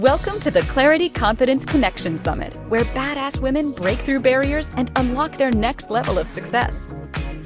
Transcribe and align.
Welcome 0.00 0.40
to 0.40 0.50
the 0.50 0.62
Clarity 0.62 1.10
Confidence 1.10 1.66
Connection 1.66 2.16
Summit, 2.16 2.54
where 2.70 2.84
badass 2.84 3.38
women 3.38 3.72
break 3.72 3.98
through 3.98 4.20
barriers 4.20 4.70
and 4.78 4.90
unlock 4.96 5.36
their 5.36 5.50
next 5.50 5.90
level 5.90 6.18
of 6.18 6.26
success. 6.26 6.88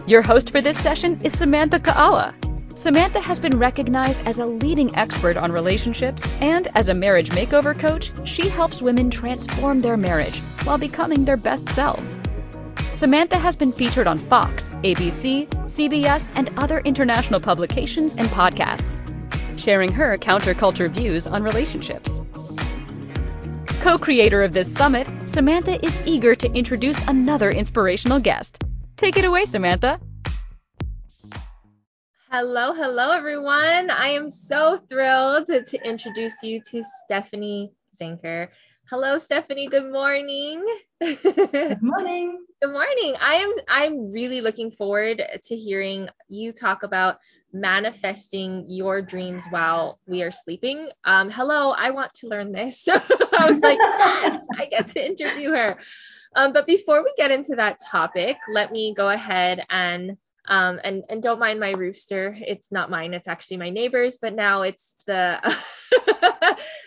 Your 0.06 0.22
host 0.22 0.50
for 0.50 0.60
this 0.60 0.78
session 0.78 1.20
is 1.24 1.36
Samantha 1.36 1.80
Ka'awa. 1.80 2.32
Samantha 2.76 3.18
has 3.18 3.40
been 3.40 3.58
recognized 3.58 4.24
as 4.24 4.38
a 4.38 4.46
leading 4.46 4.94
expert 4.94 5.36
on 5.36 5.50
relationships, 5.50 6.22
and 6.40 6.68
as 6.76 6.86
a 6.86 6.94
marriage 6.94 7.30
makeover 7.30 7.76
coach, 7.76 8.12
she 8.24 8.48
helps 8.48 8.80
women 8.80 9.10
transform 9.10 9.80
their 9.80 9.96
marriage 9.96 10.38
while 10.62 10.78
becoming 10.78 11.24
their 11.24 11.36
best 11.36 11.68
selves. 11.70 12.20
Samantha 12.92 13.36
has 13.36 13.56
been 13.56 13.72
featured 13.72 14.06
on 14.06 14.16
Fox, 14.16 14.70
ABC, 14.84 15.48
CBS, 15.48 16.30
and 16.36 16.52
other 16.56 16.78
international 16.84 17.40
publications 17.40 18.14
and 18.14 18.28
podcasts, 18.28 19.00
sharing 19.58 19.90
her 19.90 20.16
counterculture 20.18 20.88
views 20.88 21.26
on 21.26 21.42
relationships. 21.42 22.13
Co 23.84 23.98
creator 23.98 24.42
of 24.42 24.54
this 24.54 24.72
summit, 24.72 25.06
Samantha 25.26 25.78
is 25.84 26.00
eager 26.06 26.34
to 26.34 26.50
introduce 26.52 27.06
another 27.06 27.50
inspirational 27.50 28.18
guest. 28.18 28.64
Take 28.96 29.18
it 29.18 29.26
away, 29.26 29.44
Samantha. 29.44 30.00
Hello, 32.30 32.72
hello, 32.72 33.10
everyone. 33.10 33.90
I 33.90 34.08
am 34.08 34.30
so 34.30 34.78
thrilled 34.88 35.48
to, 35.48 35.62
to 35.62 35.86
introduce 35.86 36.42
you 36.42 36.62
to 36.70 36.82
Stephanie 37.04 37.74
Zenker. 38.00 38.48
Hello, 38.88 39.18
Stephanie. 39.18 39.68
Good 39.68 39.92
morning. 39.92 40.64
Good 41.02 41.18
morning. 41.82 42.42
Good 42.62 42.72
morning. 42.72 43.14
I 43.20 43.34
am 43.34 43.52
I'm 43.68 44.10
really 44.10 44.40
looking 44.40 44.70
forward 44.70 45.22
to 45.44 45.54
hearing 45.54 46.08
you 46.28 46.52
talk 46.52 46.84
about 46.84 47.18
manifesting 47.54 48.66
your 48.68 49.00
dreams 49.00 49.42
while 49.48 50.00
we 50.06 50.22
are 50.22 50.32
sleeping. 50.32 50.88
Um, 51.04 51.30
hello, 51.30 51.70
I 51.70 51.90
want 51.90 52.12
to 52.14 52.26
learn 52.26 52.52
this. 52.52 52.86
So 52.94 53.00
I 53.38 53.48
was 53.48 53.60
like, 53.60 53.78
yes, 53.78 54.46
I 54.58 54.66
get 54.66 54.86
to 54.88 55.04
interview 55.04 55.50
her. 55.50 55.76
Um, 56.36 56.52
but 56.52 56.66
before 56.66 57.02
we 57.02 57.12
get 57.16 57.30
into 57.30 57.56
that 57.56 57.78
topic, 57.78 58.36
let 58.48 58.72
me 58.72 58.94
go 58.96 59.08
ahead 59.08 59.64
and 59.70 60.16
um, 60.46 60.78
and 60.84 61.04
and 61.08 61.22
don't 61.22 61.38
mind 61.38 61.58
my 61.58 61.70
rooster. 61.70 62.36
It's 62.38 62.70
not 62.70 62.90
mine. 62.90 63.14
It's 63.14 63.28
actually 63.28 63.56
my 63.56 63.70
neighbor's. 63.70 64.18
But 64.18 64.34
now 64.34 64.62
it's 64.62 64.94
the 65.06 65.38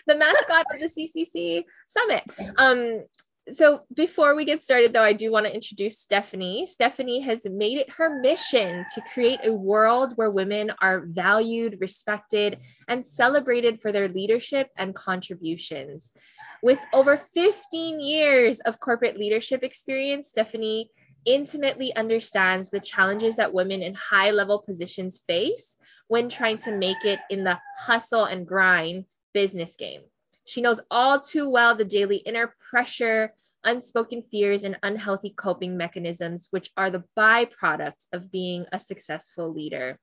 the 0.06 0.14
mascot 0.14 0.66
of 0.72 0.80
the 0.80 0.86
CCC 0.86 1.64
summit. 1.88 2.22
Um, 2.58 3.04
so 3.52 3.82
before 3.94 4.34
we 4.34 4.44
get 4.44 4.62
started 4.62 4.92
though 4.92 5.02
i 5.02 5.12
do 5.12 5.30
want 5.30 5.46
to 5.46 5.54
introduce 5.54 5.98
stephanie. 5.98 6.66
Stephanie 6.66 7.20
has 7.20 7.44
made 7.44 7.78
it 7.78 7.90
her 7.90 8.20
mission 8.20 8.84
to 8.94 9.00
create 9.12 9.40
a 9.44 9.52
world 9.52 10.12
where 10.16 10.30
women 10.30 10.70
are 10.80 11.06
valued 11.06 11.78
respected 11.80 12.58
and 12.88 13.06
celebrated 13.06 13.80
for 13.80 13.92
their 13.92 14.08
leadership 14.08 14.70
and 14.76 14.94
contributions. 14.94 16.10
With 16.62 16.78
over 16.92 17.16
15 17.16 18.00
years 18.00 18.60
of 18.60 18.80
corporate 18.80 19.18
leadership 19.18 19.62
experience 19.62 20.28
stephanie 20.28 20.90
intimately 21.24 21.94
understands 21.94 22.70
the 22.70 22.80
challenges 22.80 23.36
that 23.36 23.52
women 23.52 23.82
in 23.82 23.94
high 23.94 24.30
level 24.30 24.60
positions 24.60 25.20
face 25.26 25.76
when 26.08 26.28
trying 26.28 26.58
to 26.58 26.76
make 26.76 27.04
it 27.04 27.20
in 27.30 27.44
the 27.44 27.58
hustle 27.76 28.24
and 28.24 28.46
grind 28.46 29.04
business 29.34 29.76
game 29.76 30.02
she 30.48 30.62
knows 30.62 30.80
all 30.90 31.20
too 31.20 31.50
well 31.50 31.76
the 31.76 31.84
daily 31.84 32.16
inner 32.16 32.54
pressure, 32.70 33.34
unspoken 33.64 34.22
fears, 34.22 34.64
and 34.64 34.78
unhealthy 34.82 35.30
coping 35.30 35.76
mechanisms, 35.76 36.48
which 36.50 36.70
are 36.74 36.90
the 36.90 37.04
byproduct 37.16 38.06
of 38.14 38.32
being 38.32 38.64
a 38.72 38.80
successful 38.80 39.52
leader. 39.52 39.98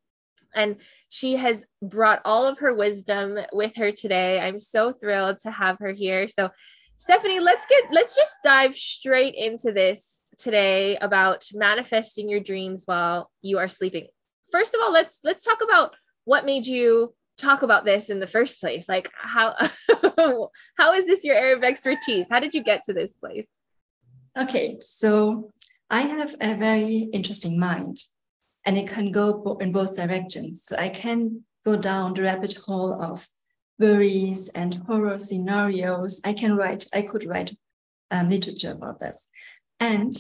And 0.53 0.77
she 1.09 1.35
has 1.35 1.65
brought 1.81 2.21
all 2.25 2.45
of 2.45 2.59
her 2.59 2.75
wisdom 2.75 3.39
with 3.53 3.75
her 3.77 3.91
today. 3.91 4.39
I'm 4.39 4.59
so 4.59 4.93
thrilled 4.93 5.39
to 5.39 5.51
have 5.51 5.79
her 5.79 5.91
here. 5.91 6.27
So, 6.27 6.51
Stephanie, 6.95 7.39
let's 7.39 7.65
get 7.65 7.91
let's 7.91 8.15
just 8.15 8.35
dive 8.43 8.75
straight 8.75 9.33
into 9.33 9.71
this 9.71 10.21
today 10.37 10.95
about 10.97 11.43
manifesting 11.53 12.29
your 12.29 12.39
dreams 12.39 12.83
while 12.85 13.31
you 13.41 13.57
are 13.57 13.67
sleeping. 13.67 14.07
First 14.51 14.75
of 14.75 14.81
all, 14.81 14.91
let's 14.91 15.19
let's 15.23 15.43
talk 15.43 15.59
about 15.63 15.95
what 16.25 16.45
made 16.45 16.67
you 16.67 17.15
talk 17.37 17.61
about 17.61 17.85
this 17.85 18.09
in 18.09 18.19
the 18.19 18.27
first 18.27 18.59
place? 18.59 18.87
Like 18.87 19.11
how 19.15 19.55
how 20.77 20.93
is 20.93 21.05
this 21.05 21.23
your 21.23 21.35
area 21.35 21.55
of 21.55 21.63
expertise? 21.63 22.27
How 22.29 22.39
did 22.39 22.53
you 22.53 22.63
get 22.63 22.83
to 22.85 22.93
this 22.93 23.13
place? 23.13 23.47
Okay, 24.37 24.79
so 24.81 25.51
I 25.89 26.01
have 26.01 26.35
a 26.41 26.55
very 26.55 27.09
interesting 27.13 27.59
mind 27.59 27.97
and 28.65 28.77
it 28.77 28.89
can 28.89 29.11
go 29.11 29.57
in 29.61 29.71
both 29.71 29.95
directions. 29.95 30.63
So 30.65 30.75
I 30.75 30.89
can 30.89 31.43
go 31.63 31.77
down 31.77 32.13
the 32.13 32.23
rabbit 32.23 32.55
hole 32.55 33.01
of 33.01 33.27
worries 33.79 34.49
and 34.49 34.73
horror 34.87 35.19
scenarios. 35.19 36.21
I 36.23 36.33
can 36.33 36.55
write, 36.55 36.87
I 36.93 37.03
could 37.03 37.25
write 37.25 37.55
um, 38.11 38.29
literature 38.29 38.71
about 38.71 38.99
this. 38.99 39.27
And 39.79 40.17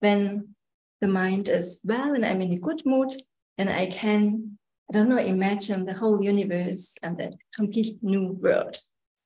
when 0.00 0.54
the 1.00 1.08
mind 1.08 1.48
is 1.48 1.80
well 1.84 2.14
and 2.14 2.24
I'm 2.24 2.42
in 2.42 2.52
a 2.52 2.58
good 2.58 2.82
mood, 2.84 3.12
and 3.56 3.68
I 3.68 3.86
can 3.86 4.57
I 4.88 4.94
don't 4.94 5.08
know, 5.08 5.18
imagine 5.18 5.84
the 5.84 5.92
whole 5.92 6.22
universe 6.22 6.94
and 7.02 7.20
a 7.20 7.32
complete 7.54 8.02
new 8.02 8.32
world. 8.32 8.78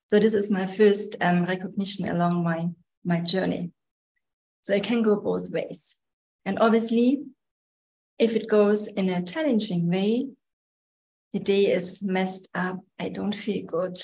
So 0.09 0.19
this 0.19 0.33
is 0.33 0.51
my 0.51 0.65
first 0.65 1.15
um, 1.21 1.45
recognition 1.45 2.09
along 2.09 2.43
my, 2.43 2.69
my 3.05 3.21
journey. 3.21 3.71
So 4.63 4.73
it 4.73 4.83
can 4.83 5.03
go 5.03 5.19
both 5.19 5.49
ways. 5.51 5.95
And 6.45 6.59
obviously, 6.59 7.23
if 8.19 8.35
it 8.35 8.49
goes 8.49 8.87
in 8.87 9.09
a 9.09 9.23
challenging 9.23 9.89
way, 9.89 10.27
the 11.31 11.39
day 11.39 11.71
is 11.71 12.03
messed 12.03 12.47
up. 12.53 12.79
I 12.99 13.09
don't 13.09 13.33
feel 13.33 13.65
good. 13.65 14.01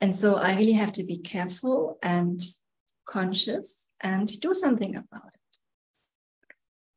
And 0.00 0.14
so 0.14 0.36
I 0.36 0.56
really 0.56 0.72
have 0.72 0.92
to 0.92 1.04
be 1.04 1.18
careful 1.18 1.98
and 2.02 2.40
conscious 3.06 3.86
and 4.00 4.28
do 4.40 4.54
something 4.54 4.96
about 4.96 5.34
it 5.34 5.58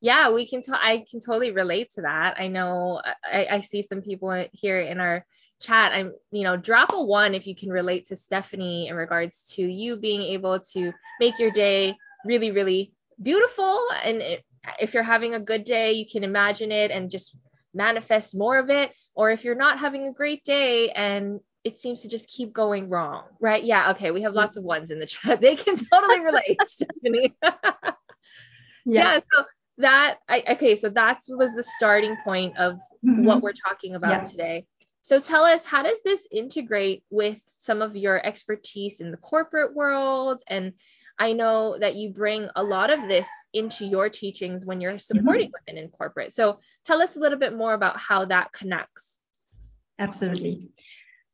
yeah 0.07 0.31
we 0.31 0.47
can 0.47 0.61
t- 0.61 0.71
i 0.91 1.03
can 1.09 1.19
totally 1.19 1.51
relate 1.51 1.91
to 1.95 2.01
that. 2.03 2.35
I 2.39 2.47
know 2.47 3.01
I, 3.37 3.47
I 3.55 3.59
see 3.59 3.81
some 3.81 4.01
people 4.01 4.31
here 4.53 4.79
in 4.79 5.01
our 5.01 5.25
chat. 5.59 5.91
I'm 5.91 6.13
you 6.31 6.43
know 6.43 6.55
drop 6.55 6.93
a 6.93 7.03
one 7.03 7.35
if 7.35 7.45
you 7.45 7.55
can 7.61 7.69
relate 7.69 8.07
to 8.07 8.15
stephanie 8.15 8.87
in 8.87 8.95
regards 8.95 9.35
to 9.55 9.61
you 9.81 9.97
being 9.97 10.21
able 10.21 10.61
to 10.73 10.93
make 11.19 11.39
your 11.39 11.51
day 11.51 11.97
really 12.23 12.51
really 12.51 12.93
beautiful. 13.21 13.73
And 14.07 14.21
it, 14.21 14.43
if 14.79 14.93
you're 14.93 15.11
having 15.15 15.33
a 15.35 15.47
good 15.51 15.65
day 15.65 15.87
you 15.99 16.05
can 16.13 16.23
imagine 16.23 16.71
it 16.71 16.89
and 16.89 17.11
just 17.11 17.35
manifest 17.73 18.33
more 18.43 18.57
of 18.57 18.69
it. 18.69 18.93
Or 19.13 19.29
if 19.31 19.43
you're 19.43 19.63
not 19.65 19.79
having 19.85 20.07
a 20.07 20.13
great 20.13 20.43
day 20.45 20.89
and 20.91 21.41
it 21.65 21.79
seems 21.79 22.01
to 22.01 22.07
just 22.07 22.27
keep 22.29 22.53
going 22.53 22.87
wrong 22.87 23.23
right? 23.41 23.63
Yeah 23.71 23.91
okay 23.91 24.11
we 24.11 24.21
have 24.21 24.33
lots 24.41 24.55
of 24.55 24.63
ones 24.63 24.89
in 24.89 24.99
the 24.99 25.05
chat. 25.05 25.41
They 25.45 25.57
can 25.57 25.75
totally 25.75 26.21
relate 26.21 26.59
stephanie. 26.75 27.35
Yeah. 28.89 29.15
yeah 29.15 29.19
so 29.29 29.43
that 29.77 30.17
I, 30.27 30.43
okay 30.51 30.75
so 30.75 30.89
that 30.89 31.19
was 31.29 31.53
the 31.53 31.63
starting 31.63 32.17
point 32.23 32.57
of 32.57 32.73
mm-hmm. 33.05 33.23
what 33.23 33.41
we're 33.41 33.53
talking 33.53 33.95
about 33.95 34.23
yeah. 34.23 34.23
today. 34.23 34.65
So 35.01 35.19
tell 35.19 35.45
us 35.45 35.63
how 35.63 35.83
does 35.83 36.01
this 36.03 36.27
integrate 36.31 37.03
with 37.09 37.39
some 37.45 37.81
of 37.81 37.95
your 37.95 38.23
expertise 38.25 38.99
in 38.99 39.11
the 39.11 39.17
corporate 39.17 39.75
world? 39.75 40.41
And 40.47 40.73
i 41.19 41.33
know 41.33 41.77
that 41.79 41.95
you 41.95 42.11
bring 42.11 42.47
a 42.55 42.63
lot 42.63 42.91
of 42.91 43.07
this 43.07 43.27
into 43.51 43.85
your 43.85 44.07
teachings 44.07 44.65
when 44.65 44.79
you're 44.81 44.99
supporting 44.99 45.47
mm-hmm. 45.47 45.71
women 45.73 45.83
in 45.83 45.89
corporate. 45.89 46.33
So 46.33 46.59
tell 46.85 47.01
us 47.01 47.15
a 47.15 47.19
little 47.19 47.39
bit 47.39 47.55
more 47.55 47.73
about 47.73 47.99
how 47.99 48.25
that 48.25 48.51
connects. 48.53 49.17
Absolutely. 49.99 50.69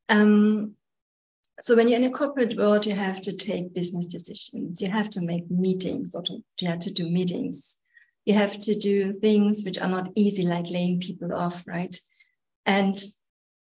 Um, 0.08 0.74
so 1.60 1.76
when 1.76 1.88
you're 1.88 1.98
in 1.98 2.04
a 2.04 2.10
corporate 2.10 2.56
world 2.56 2.86
you 2.86 2.94
have 2.94 3.20
to 3.22 3.36
take 3.36 3.74
business 3.74 4.06
decisions. 4.06 4.80
You 4.80 4.90
have 4.90 5.10
to 5.10 5.20
make 5.20 5.50
meetings 5.50 6.14
or 6.14 6.22
to, 6.22 6.42
you 6.60 6.68
have 6.68 6.80
to 6.80 6.92
do 6.92 7.08
meetings 7.08 7.73
you 8.24 8.34
have 8.34 8.58
to 8.58 8.74
do 8.78 9.12
things 9.12 9.64
which 9.64 9.78
are 9.78 9.88
not 9.88 10.10
easy, 10.14 10.44
like 10.44 10.70
laying 10.70 11.00
people 11.00 11.34
off, 11.34 11.62
right? 11.66 11.98
And 12.64 12.98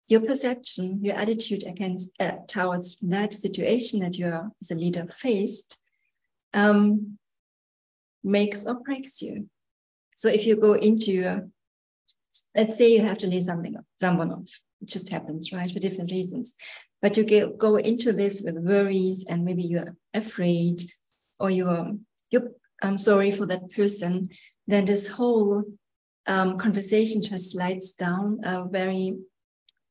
your 0.08 0.22
perception, 0.22 1.04
your 1.04 1.16
attitude 1.16 1.64
against 1.66 2.12
uh, 2.18 2.38
towards 2.46 2.96
that 3.00 3.34
situation 3.34 4.00
that 4.00 4.16
you 4.16 4.26
are 4.26 4.50
as 4.62 4.70
a 4.70 4.74
leader 4.74 5.06
faced 5.10 5.78
um, 6.54 7.18
makes 8.24 8.64
or 8.64 8.80
breaks 8.80 9.20
you. 9.20 9.48
So 10.14 10.28
if 10.28 10.46
you 10.46 10.56
go 10.56 10.72
into, 10.72 11.50
let's 12.56 12.78
say 12.78 12.92
you 12.92 13.02
have 13.02 13.18
to 13.18 13.26
lay 13.26 13.40
something 13.40 13.76
someone 14.00 14.32
off, 14.32 14.48
it 14.80 14.88
just 14.88 15.10
happens, 15.10 15.52
right, 15.52 15.70
for 15.70 15.78
different 15.78 16.10
reasons. 16.10 16.54
But 17.02 17.16
you 17.16 17.24
go, 17.24 17.50
go 17.50 17.76
into 17.76 18.12
this 18.12 18.42
with 18.42 18.56
worries 18.56 19.26
and 19.28 19.44
maybe 19.44 19.62
you're 19.62 19.94
afraid 20.14 20.82
or 21.38 21.50
you're 21.50 21.92
you're 22.30 22.50
I'm 22.82 22.98
sorry 22.98 23.32
for 23.32 23.46
that 23.46 23.70
person, 23.72 24.30
then 24.66 24.84
this 24.84 25.06
whole 25.06 25.64
um, 26.26 26.58
conversation 26.58 27.22
just 27.22 27.52
slides 27.52 27.92
down 27.92 28.40
a 28.44 28.64
very, 28.68 29.18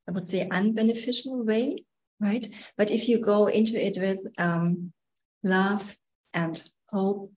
I 0.08 0.12
would 0.12 0.28
say, 0.28 0.48
unbeneficial 0.48 1.46
way, 1.46 1.84
right? 2.20 2.48
But 2.78 2.92
if 2.92 3.10
you 3.10 3.20
go 3.20 3.48
into 3.48 3.84
it 3.84 3.98
with 4.00 4.26
um, 4.38 4.94
love 5.44 5.98
and 6.34 6.62
hope 6.90 7.32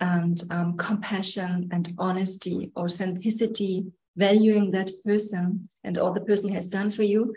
and 0.00 0.42
um, 0.50 0.76
compassion 0.76 1.70
and 1.72 1.94
honesty, 1.98 2.70
authenticity, 2.76 3.86
valuing 4.16 4.70
that 4.72 4.90
person 5.04 5.68
and 5.82 5.98
all 5.98 6.12
the 6.12 6.20
person 6.20 6.50
has 6.50 6.68
done 6.68 6.90
for 6.90 7.02
you, 7.02 7.34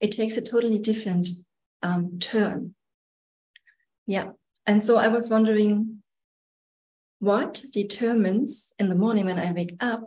it 0.00 0.12
takes 0.12 0.36
a 0.36 0.42
totally 0.42 0.78
different 0.78 1.28
um, 1.82 2.18
turn. 2.18 2.74
Yeah. 4.06 4.32
And 4.66 4.84
so 4.84 4.96
I 4.96 5.08
was 5.08 5.30
wondering 5.30 5.99
what 7.20 7.62
determines 7.72 8.72
in 8.78 8.88
the 8.88 8.94
morning 8.94 9.26
when 9.26 9.38
I 9.38 9.52
wake 9.52 9.76
up 9.80 10.02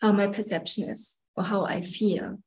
how 0.00 0.12
my 0.12 0.28
perception 0.28 0.88
is 0.88 1.16
or 1.36 1.42
how 1.42 1.64
I 1.64 1.80
feel. 1.80 2.38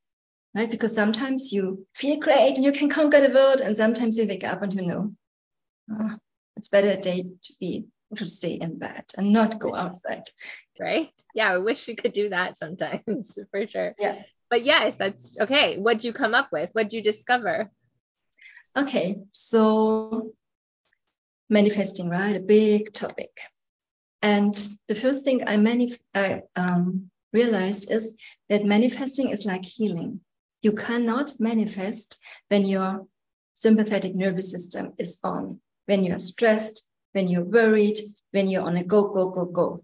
Right? 0.55 0.69
Because 0.69 0.93
sometimes 0.93 1.51
you 1.51 1.85
feel 1.93 2.19
great 2.19 2.55
and 2.55 2.63
you 2.63 2.71
can 2.71 2.89
conquer 2.89 3.21
the 3.21 3.33
world, 3.33 3.61
and 3.61 3.75
sometimes 3.75 4.17
you 4.17 4.27
wake 4.27 4.43
up 4.43 4.61
and 4.61 4.73
you 4.73 4.81
know, 4.81 5.13
oh, 5.91 6.17
it's 6.57 6.67
better 6.69 6.89
a 6.89 7.01
day 7.01 7.23
to 7.23 7.53
be 7.59 7.85
to 8.17 8.27
stay 8.27 8.53
in 8.53 8.77
bed 8.77 9.05
and 9.17 9.31
not 9.31 9.59
go 9.59 9.73
outside. 9.73 10.23
Right? 10.79 11.09
Yeah, 11.33 11.53
I 11.53 11.57
wish 11.57 11.87
we 11.87 11.95
could 11.95 12.13
do 12.13 12.29
that 12.29 12.57
sometimes 12.57 13.37
for 13.51 13.65
sure. 13.67 13.95
Yeah. 13.97 14.23
But 14.49 14.65
yes, 14.65 14.95
that's 14.95 15.37
okay. 15.39 15.77
What'd 15.77 16.03
you 16.03 16.11
come 16.11 16.33
up 16.33 16.49
with? 16.51 16.69
What'd 16.73 16.91
you 16.91 17.01
discover? 17.01 17.71
Okay, 18.75 19.19
so 19.31 20.33
manifesting, 21.49 22.09
right? 22.09 22.35
A 22.35 22.39
big 22.41 22.93
topic. 22.93 23.31
And 24.21 24.55
the 24.87 24.95
first 24.95 25.23
thing 25.23 25.47
I, 25.47 25.57
manif- 25.57 25.99
I 26.13 26.43
um, 26.55 27.09
realized 27.33 27.91
is 27.91 28.15
that 28.49 28.65
manifesting 28.65 29.29
is 29.29 29.45
like 29.45 29.65
healing. 29.65 30.21
You 30.61 30.73
cannot 30.73 31.39
manifest 31.39 32.19
when 32.49 32.65
your 32.65 33.07
sympathetic 33.55 34.15
nervous 34.15 34.51
system 34.51 34.93
is 34.97 35.19
on, 35.23 35.59
when 35.85 36.03
you're 36.03 36.19
stressed, 36.19 36.87
when 37.13 37.27
you're 37.27 37.43
worried, 37.43 37.99
when 38.31 38.47
you're 38.47 38.63
on 38.63 38.77
a 38.77 38.83
go, 38.83 39.07
go, 39.07 39.29
go, 39.29 39.45
go. 39.45 39.83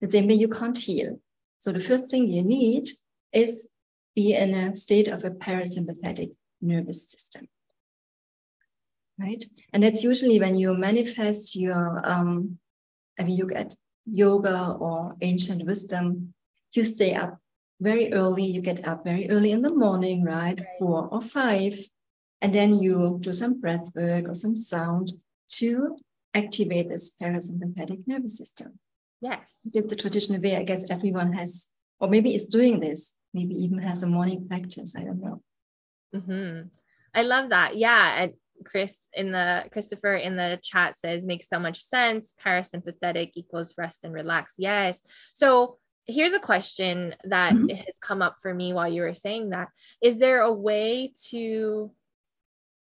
The 0.00 0.10
same 0.10 0.28
way 0.28 0.34
you 0.34 0.48
can't 0.48 0.78
heal. 0.78 1.20
So 1.58 1.72
the 1.72 1.80
first 1.80 2.08
thing 2.10 2.28
you 2.28 2.42
need 2.42 2.88
is 3.32 3.68
be 4.14 4.34
in 4.34 4.54
a 4.54 4.76
state 4.76 5.08
of 5.08 5.24
a 5.24 5.30
parasympathetic 5.30 6.36
nervous 6.60 7.10
system. 7.10 7.48
Right? 9.18 9.44
And 9.72 9.82
that's 9.82 10.04
usually 10.04 10.38
when 10.38 10.56
you 10.56 10.74
manifest 10.74 11.56
your, 11.56 12.00
um, 12.08 12.58
I 13.18 13.24
mean, 13.24 13.36
you 13.36 13.46
get 13.46 13.74
yoga 14.06 14.76
or 14.78 15.16
ancient 15.20 15.64
wisdom, 15.66 16.34
you 16.72 16.84
stay 16.84 17.14
up 17.14 17.38
very 17.80 18.12
early, 18.12 18.44
you 18.44 18.60
get 18.60 18.86
up 18.86 19.04
very 19.04 19.30
early 19.30 19.52
in 19.52 19.62
the 19.62 19.74
morning, 19.74 20.24
right? 20.24 20.60
Four 20.78 21.08
or 21.10 21.20
five. 21.20 21.78
And 22.40 22.54
then 22.54 22.80
you 22.80 23.18
do 23.20 23.32
some 23.32 23.60
breath 23.60 23.90
work 23.94 24.28
or 24.28 24.34
some 24.34 24.54
sound 24.56 25.12
to 25.52 25.96
activate 26.34 26.88
this 26.88 27.16
parasympathetic 27.20 28.06
nervous 28.06 28.36
system. 28.36 28.78
Yes. 29.20 29.40
It's 29.72 29.92
a 29.92 29.96
traditional 29.96 30.40
way, 30.40 30.56
I 30.56 30.64
guess 30.64 30.90
everyone 30.90 31.32
has, 31.32 31.66
or 31.98 32.08
maybe 32.08 32.34
is 32.34 32.46
doing 32.46 32.80
this, 32.80 33.14
maybe 33.34 33.54
even 33.54 33.78
has 33.80 34.02
a 34.02 34.06
morning 34.06 34.46
practice. 34.46 34.94
I 34.96 35.04
don't 35.04 35.20
know. 35.20 35.42
Mm-hmm. 36.14 36.68
I 37.14 37.22
love 37.22 37.50
that. 37.50 37.76
Yeah. 37.76 38.22
And 38.22 38.32
Chris 38.64 38.94
in 39.12 39.32
the 39.32 39.64
Christopher 39.72 40.14
in 40.14 40.36
the 40.36 40.58
chat 40.62 40.98
says 40.98 41.24
makes 41.24 41.48
so 41.48 41.58
much 41.58 41.82
sense. 41.84 42.34
Parasympathetic 42.44 43.32
equals 43.34 43.74
rest 43.76 44.00
and 44.02 44.12
relax. 44.12 44.54
Yes. 44.58 44.98
So 45.34 45.78
here's 46.06 46.32
a 46.32 46.40
question 46.40 47.14
that 47.24 47.52
mm-hmm. 47.52 47.68
has 47.68 47.98
come 48.00 48.22
up 48.22 48.36
for 48.40 48.52
me 48.52 48.72
while 48.72 48.88
you 48.88 49.02
were 49.02 49.14
saying 49.14 49.50
that. 49.50 49.68
Is 50.02 50.18
there 50.18 50.40
a 50.40 50.52
way 50.52 51.12
to 51.30 51.92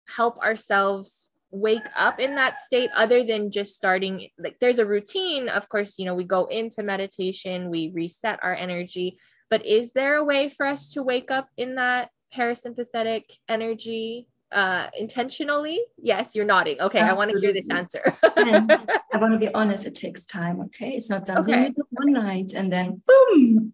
help 0.07 0.39
ourselves 0.39 1.29
wake 1.51 1.87
up 1.97 2.21
in 2.21 2.35
that 2.37 2.59
state 2.61 2.91
other 2.95 3.25
than 3.25 3.51
just 3.51 3.75
starting 3.75 4.29
like 4.39 4.57
there's 4.61 4.81
a 4.81 4.87
routine 4.87 5.49
of 5.49 5.69
course 5.69 5.95
you 5.97 6.05
know 6.05 6.15
we 6.15 6.25
go 6.25 6.47
into 6.47 6.83
meditation 6.83 7.71
we 7.71 7.93
reset 7.95 8.39
our 8.43 8.55
energy 8.55 9.17
but 9.49 9.65
is 9.65 9.93
there 9.93 10.17
a 10.17 10.25
way 10.25 10.49
for 10.49 10.67
us 10.67 10.93
to 10.93 11.03
wake 11.03 11.31
up 11.31 11.49
in 11.57 11.77
that 11.77 12.11
parasympathetic 12.37 13.23
energy 13.49 14.27
uh 14.53 14.87
intentionally 14.99 15.81
yes 15.99 16.35
you're 16.35 16.45
nodding 16.45 16.81
okay 16.81 17.01
Absolutely. 17.01 17.11
i 17.11 17.15
want 17.15 17.31
to 17.31 17.41
hear 17.41 17.53
this 17.53 17.69
answer 17.71 18.17
i 19.13 19.19
want 19.19 19.33
to 19.33 19.39
be 19.39 19.53
honest 19.53 19.87
it 19.87 19.95
takes 19.95 20.25
time 20.25 20.61
okay 20.61 20.91
it's 20.91 21.11
not 21.11 21.27
something 21.27 21.53
okay. 21.53 21.67
you 21.67 21.73
do 21.73 21.87
one 21.91 22.13
night 22.13 22.53
and 22.55 22.73
then 22.73 23.03
boom 23.07 23.73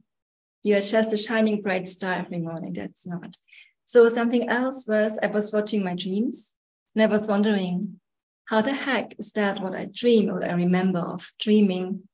you're 0.63 0.81
just 0.81 1.13
a 1.13 1.17
shining 1.17 1.61
bright 1.61 1.87
star 1.87 2.15
every 2.15 2.39
morning 2.39 2.73
that's 2.73 3.07
not 3.07 3.37
so 3.85 4.09
something 4.09 4.49
else 4.49 4.87
was 4.89 5.19
i 5.23 5.27
was 5.27 5.53
watching 5.53 5.85
my 5.85 5.95
dreams 5.95 6.55
and 6.95 7.03
I 7.03 7.07
was 7.07 7.27
wondering, 7.27 8.01
how 8.45 8.61
the 8.61 8.75
heck 8.75 9.19
is 9.19 9.33
that 9.33 9.63
what 9.63 9.75
I 9.75 9.87
dream 9.87 10.29
or 10.29 10.45
I 10.45 10.53
remember 10.53 10.99
of 10.99 11.31
dreaming? 11.41 12.07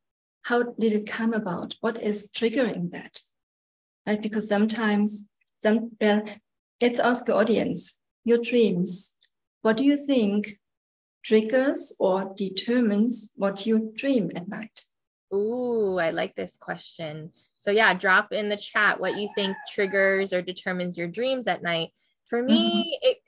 How 0.43 0.63
did 0.63 0.93
it 0.93 1.07
come 1.07 1.35
about? 1.35 1.75
What 1.81 2.01
is 2.01 2.31
triggering 2.31 2.93
that? 2.93 3.21
Right? 4.07 4.23
Because 4.23 4.49
sometimes, 4.49 5.29
some, 5.63 5.91
well, 6.01 6.25
let's 6.81 7.01
ask 7.01 7.27
the 7.27 7.35
audience, 7.35 7.99
your 8.29 8.39
dreams, 8.39 9.17
what 9.63 9.77
do 9.77 9.85
you 9.85 9.97
think 9.97 10.59
triggers 11.25 11.95
or 11.99 12.33
determines 12.37 13.33
what 13.37 13.67
you 13.67 13.93
dream 13.97 14.31
at 14.37 14.49
night? 14.49 14.81
Ooh, 15.33 15.99
I 15.99 16.11
like 16.11 16.35
this 16.35 16.53
question. 16.59 17.33
So 17.61 17.71
yeah, 17.71 17.93
drop 17.95 18.33
in 18.33 18.49
the 18.49 18.57
chat 18.57 19.01
what 19.01 19.17
you 19.17 19.29
think 19.35 19.57
triggers 19.69 20.33
or 20.33 20.43
determines 20.43 20.97
your 20.97 21.09
dreams 21.09 21.47
at 21.47 21.63
night. 21.63 21.91
For 22.27 22.43
me, 22.43 22.99
mm-hmm. 23.03 23.11
it 23.11 23.19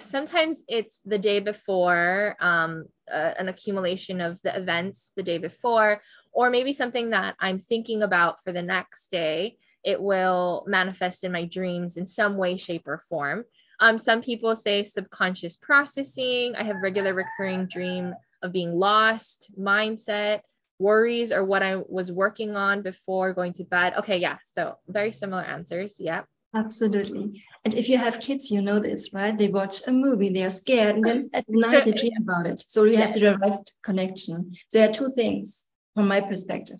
sometimes 0.00 0.62
it's 0.68 1.00
the 1.04 1.18
day 1.18 1.40
before 1.40 2.36
um, 2.40 2.86
uh, 3.12 3.32
an 3.38 3.48
accumulation 3.48 4.20
of 4.20 4.40
the 4.42 4.56
events 4.56 5.10
the 5.16 5.22
day 5.22 5.38
before 5.38 6.00
or 6.32 6.50
maybe 6.50 6.72
something 6.72 7.10
that 7.10 7.34
i'm 7.40 7.58
thinking 7.58 8.02
about 8.02 8.42
for 8.42 8.52
the 8.52 8.62
next 8.62 9.10
day 9.10 9.56
it 9.84 10.00
will 10.00 10.64
manifest 10.66 11.24
in 11.24 11.32
my 11.32 11.44
dreams 11.44 11.96
in 11.96 12.06
some 12.06 12.36
way 12.36 12.56
shape 12.56 12.86
or 12.86 13.02
form 13.08 13.44
um, 13.82 13.98
some 13.98 14.22
people 14.22 14.54
say 14.54 14.82
subconscious 14.84 15.56
processing 15.56 16.54
i 16.56 16.62
have 16.62 16.76
regular 16.82 17.12
recurring 17.12 17.66
dream 17.66 18.14
of 18.42 18.52
being 18.52 18.72
lost 18.72 19.50
mindset 19.58 20.40
worries 20.78 21.32
or 21.32 21.44
what 21.44 21.62
i 21.62 21.76
was 21.76 22.10
working 22.10 22.56
on 22.56 22.80
before 22.82 23.34
going 23.34 23.52
to 23.52 23.64
bed 23.64 23.94
okay 23.98 24.18
yeah 24.18 24.38
so 24.54 24.76
very 24.88 25.12
similar 25.12 25.42
answers 25.42 25.96
yeah 25.98 26.22
Absolutely. 26.54 27.42
And 27.64 27.74
if 27.74 27.88
you 27.88 27.96
have 27.96 28.20
kids, 28.20 28.50
you 28.50 28.60
know 28.60 28.78
this, 28.78 29.14
right? 29.14 29.38
They 29.38 29.48
watch 29.48 29.86
a 29.86 29.90
movie, 29.90 30.28
they 30.28 30.44
are 30.44 30.50
scared, 30.50 30.96
and 30.96 31.06
then 31.06 31.30
at 31.32 31.46
night 31.48 31.86
they 31.86 31.92
dream 31.92 32.12
about 32.20 32.46
it. 32.46 32.62
So 32.66 32.84
you 32.84 32.98
have 32.98 33.14
the 33.14 33.20
direct 33.20 33.72
connection. 33.82 34.52
So 34.68 34.78
there 34.78 34.90
are 34.90 34.92
two 34.92 35.12
things 35.14 35.64
from 35.94 36.08
my 36.08 36.20
perspective. 36.20 36.76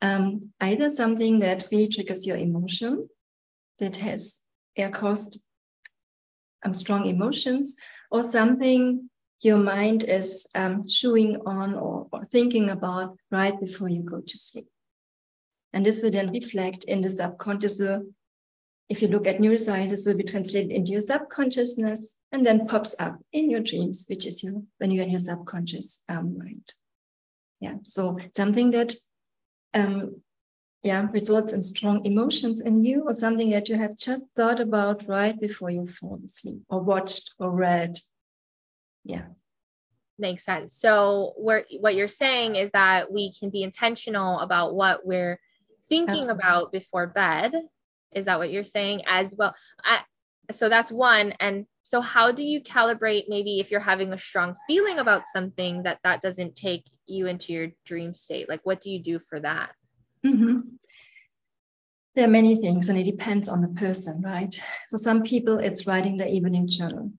Um, 0.00 0.52
either 0.62 0.88
something 0.88 1.40
that 1.40 1.66
really 1.70 1.88
triggers 1.88 2.26
your 2.26 2.38
emotion, 2.38 3.04
that 3.80 3.96
has 3.96 4.40
air 4.76 4.88
caused 4.88 5.42
um, 6.64 6.74
strong 6.74 7.06
emotions, 7.06 7.76
or 8.10 8.22
something 8.22 9.08
your 9.40 9.56
mind 9.56 10.02
is 10.02 10.46
um, 10.54 10.86
chewing 10.86 11.40
on 11.46 11.74
or, 11.74 12.06
or 12.12 12.24
thinking 12.26 12.70
about 12.70 13.16
right 13.30 13.58
before 13.58 13.88
you 13.88 14.02
go 14.02 14.20
to 14.20 14.38
sleep. 14.38 14.66
And 15.72 15.86
this 15.86 16.02
will 16.02 16.10
then 16.10 16.32
reflect 16.32 16.84
in 16.84 17.00
the 17.00 17.08
subconscious 17.08 17.78
will 17.78 18.04
if 18.90 19.00
you 19.00 19.08
look 19.08 19.28
at 19.28 19.38
neuroscience, 19.38 19.90
this 19.90 20.04
will 20.04 20.16
be 20.16 20.24
translated 20.24 20.72
into 20.72 20.90
your 20.90 21.00
subconsciousness 21.00 22.12
and 22.32 22.44
then 22.44 22.66
pops 22.66 22.96
up 22.98 23.20
in 23.32 23.48
your 23.48 23.60
dreams, 23.60 24.04
which 24.08 24.26
is 24.26 24.42
your 24.42 24.62
when 24.78 24.90
you're 24.90 25.04
in 25.04 25.10
your 25.10 25.20
subconscious 25.20 26.02
um, 26.08 26.36
mind. 26.36 26.74
Yeah, 27.60 27.76
so 27.84 28.18
something 28.34 28.72
that 28.72 28.94
um, 29.74 30.20
yeah 30.82 31.06
results 31.12 31.52
in 31.52 31.62
strong 31.62 32.04
emotions 32.04 32.60
in 32.60 32.84
you, 32.84 33.04
or 33.06 33.12
something 33.12 33.50
that 33.50 33.68
you 33.68 33.78
have 33.78 33.96
just 33.96 34.24
thought 34.36 34.60
about 34.60 35.06
right 35.08 35.38
before 35.38 35.70
you 35.70 35.86
fall 35.86 36.20
asleep, 36.24 36.62
or 36.68 36.80
watched 36.82 37.34
or 37.38 37.50
read. 37.50 37.98
Yeah. 39.04 39.26
Makes 40.18 40.44
sense. 40.44 40.76
So, 40.76 41.32
what 41.36 41.94
you're 41.94 42.08
saying 42.08 42.56
is 42.56 42.70
that 42.72 43.10
we 43.10 43.32
can 43.32 43.50
be 43.50 43.62
intentional 43.62 44.40
about 44.40 44.74
what 44.74 45.06
we're 45.06 45.40
thinking 45.88 46.18
Absolutely. 46.18 46.32
about 46.32 46.72
before 46.72 47.06
bed 47.06 47.52
is 48.12 48.24
that 48.26 48.38
what 48.38 48.50
you're 48.50 48.64
saying 48.64 49.02
as 49.06 49.34
well? 49.36 49.54
I, 49.84 50.00
so 50.52 50.68
that's 50.68 50.90
one. 50.90 51.32
And 51.40 51.66
so 51.84 52.00
how 52.00 52.32
do 52.32 52.44
you 52.44 52.62
calibrate 52.62 53.24
maybe 53.28 53.60
if 53.60 53.70
you're 53.70 53.80
having 53.80 54.12
a 54.12 54.18
strong 54.18 54.56
feeling 54.66 54.98
about 54.98 55.22
something 55.32 55.84
that 55.84 55.98
that 56.04 56.20
doesn't 56.20 56.56
take 56.56 56.84
you 57.06 57.26
into 57.26 57.52
your 57.52 57.68
dream 57.84 58.14
state? 58.14 58.48
Like 58.48 58.60
what 58.64 58.80
do 58.80 58.90
you 58.90 59.02
do 59.02 59.18
for 59.18 59.40
that? 59.40 59.72
Mm-hmm. 60.24 60.60
There 62.14 62.24
are 62.24 62.30
many 62.30 62.56
things 62.56 62.88
and 62.88 62.98
it 62.98 63.04
depends 63.04 63.48
on 63.48 63.60
the 63.60 63.68
person, 63.68 64.20
right? 64.20 64.54
For 64.90 64.96
some 64.96 65.22
people, 65.22 65.58
it's 65.58 65.86
writing 65.86 66.16
the 66.16 66.28
evening 66.28 66.68
journal. 66.68 67.12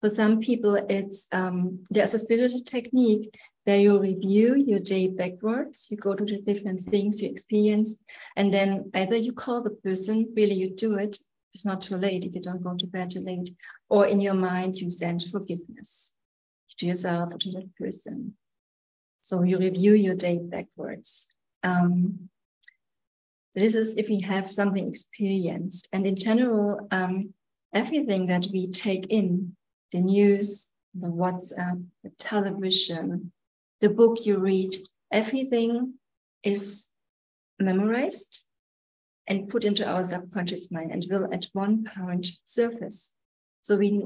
For 0.00 0.08
some 0.08 0.40
people, 0.40 0.76
it's 0.76 1.26
um, 1.32 1.84
there's 1.90 2.14
a 2.14 2.18
spiritual 2.18 2.60
technique 2.60 3.34
where 3.64 3.80
you 3.80 3.98
review 3.98 4.54
your 4.54 4.78
day 4.78 5.08
backwards. 5.08 5.88
You 5.90 5.96
go 5.96 6.14
to 6.14 6.24
the 6.24 6.40
different 6.40 6.82
things 6.82 7.20
you 7.20 7.28
experienced, 7.28 7.98
and 8.36 8.54
then 8.54 8.90
either 8.94 9.16
you 9.16 9.32
call 9.32 9.62
the 9.62 9.70
person, 9.70 10.32
really 10.36 10.54
you 10.54 10.70
do 10.70 10.98
it. 10.98 11.18
It's 11.52 11.66
not 11.66 11.82
too 11.82 11.96
late 11.96 12.24
if 12.24 12.34
you 12.34 12.40
don't 12.40 12.62
go 12.62 12.76
to 12.76 12.86
bed 12.86 13.10
too 13.10 13.20
late, 13.20 13.50
or 13.88 14.06
in 14.06 14.20
your 14.20 14.34
mind 14.34 14.76
you 14.76 14.90
send 14.90 15.24
forgiveness 15.32 16.12
to 16.78 16.86
yourself 16.86 17.34
or 17.34 17.38
to 17.38 17.50
that 17.52 17.74
person. 17.76 18.36
So 19.22 19.42
you 19.42 19.58
review 19.58 19.94
your 19.94 20.14
day 20.14 20.38
backwards. 20.38 21.26
Um, 21.66 22.28
this 23.54 23.74
is 23.74 23.96
if 23.96 24.08
we 24.08 24.20
have 24.20 24.52
something 24.52 24.86
experienced, 24.86 25.88
and 25.92 26.06
in 26.06 26.14
general, 26.14 26.86
um, 26.92 27.34
everything 27.74 28.26
that 28.26 28.46
we 28.52 28.70
take 28.70 29.08
in, 29.08 29.56
the 29.90 30.00
news, 30.00 30.70
the 30.94 31.08
WhatsApp, 31.08 31.84
the 32.04 32.10
television, 32.18 33.32
the 33.80 33.88
book 33.88 34.24
you 34.24 34.38
read, 34.38 34.76
everything 35.10 35.94
is 36.44 36.86
memorized 37.58 38.44
and 39.26 39.48
put 39.48 39.64
into 39.64 39.84
our 39.84 40.04
subconscious 40.04 40.70
mind 40.70 40.92
and 40.92 41.04
will 41.10 41.34
at 41.34 41.46
one 41.52 41.84
point 41.84 42.28
surface. 42.44 43.10
So 43.62 43.76
we, 43.76 44.04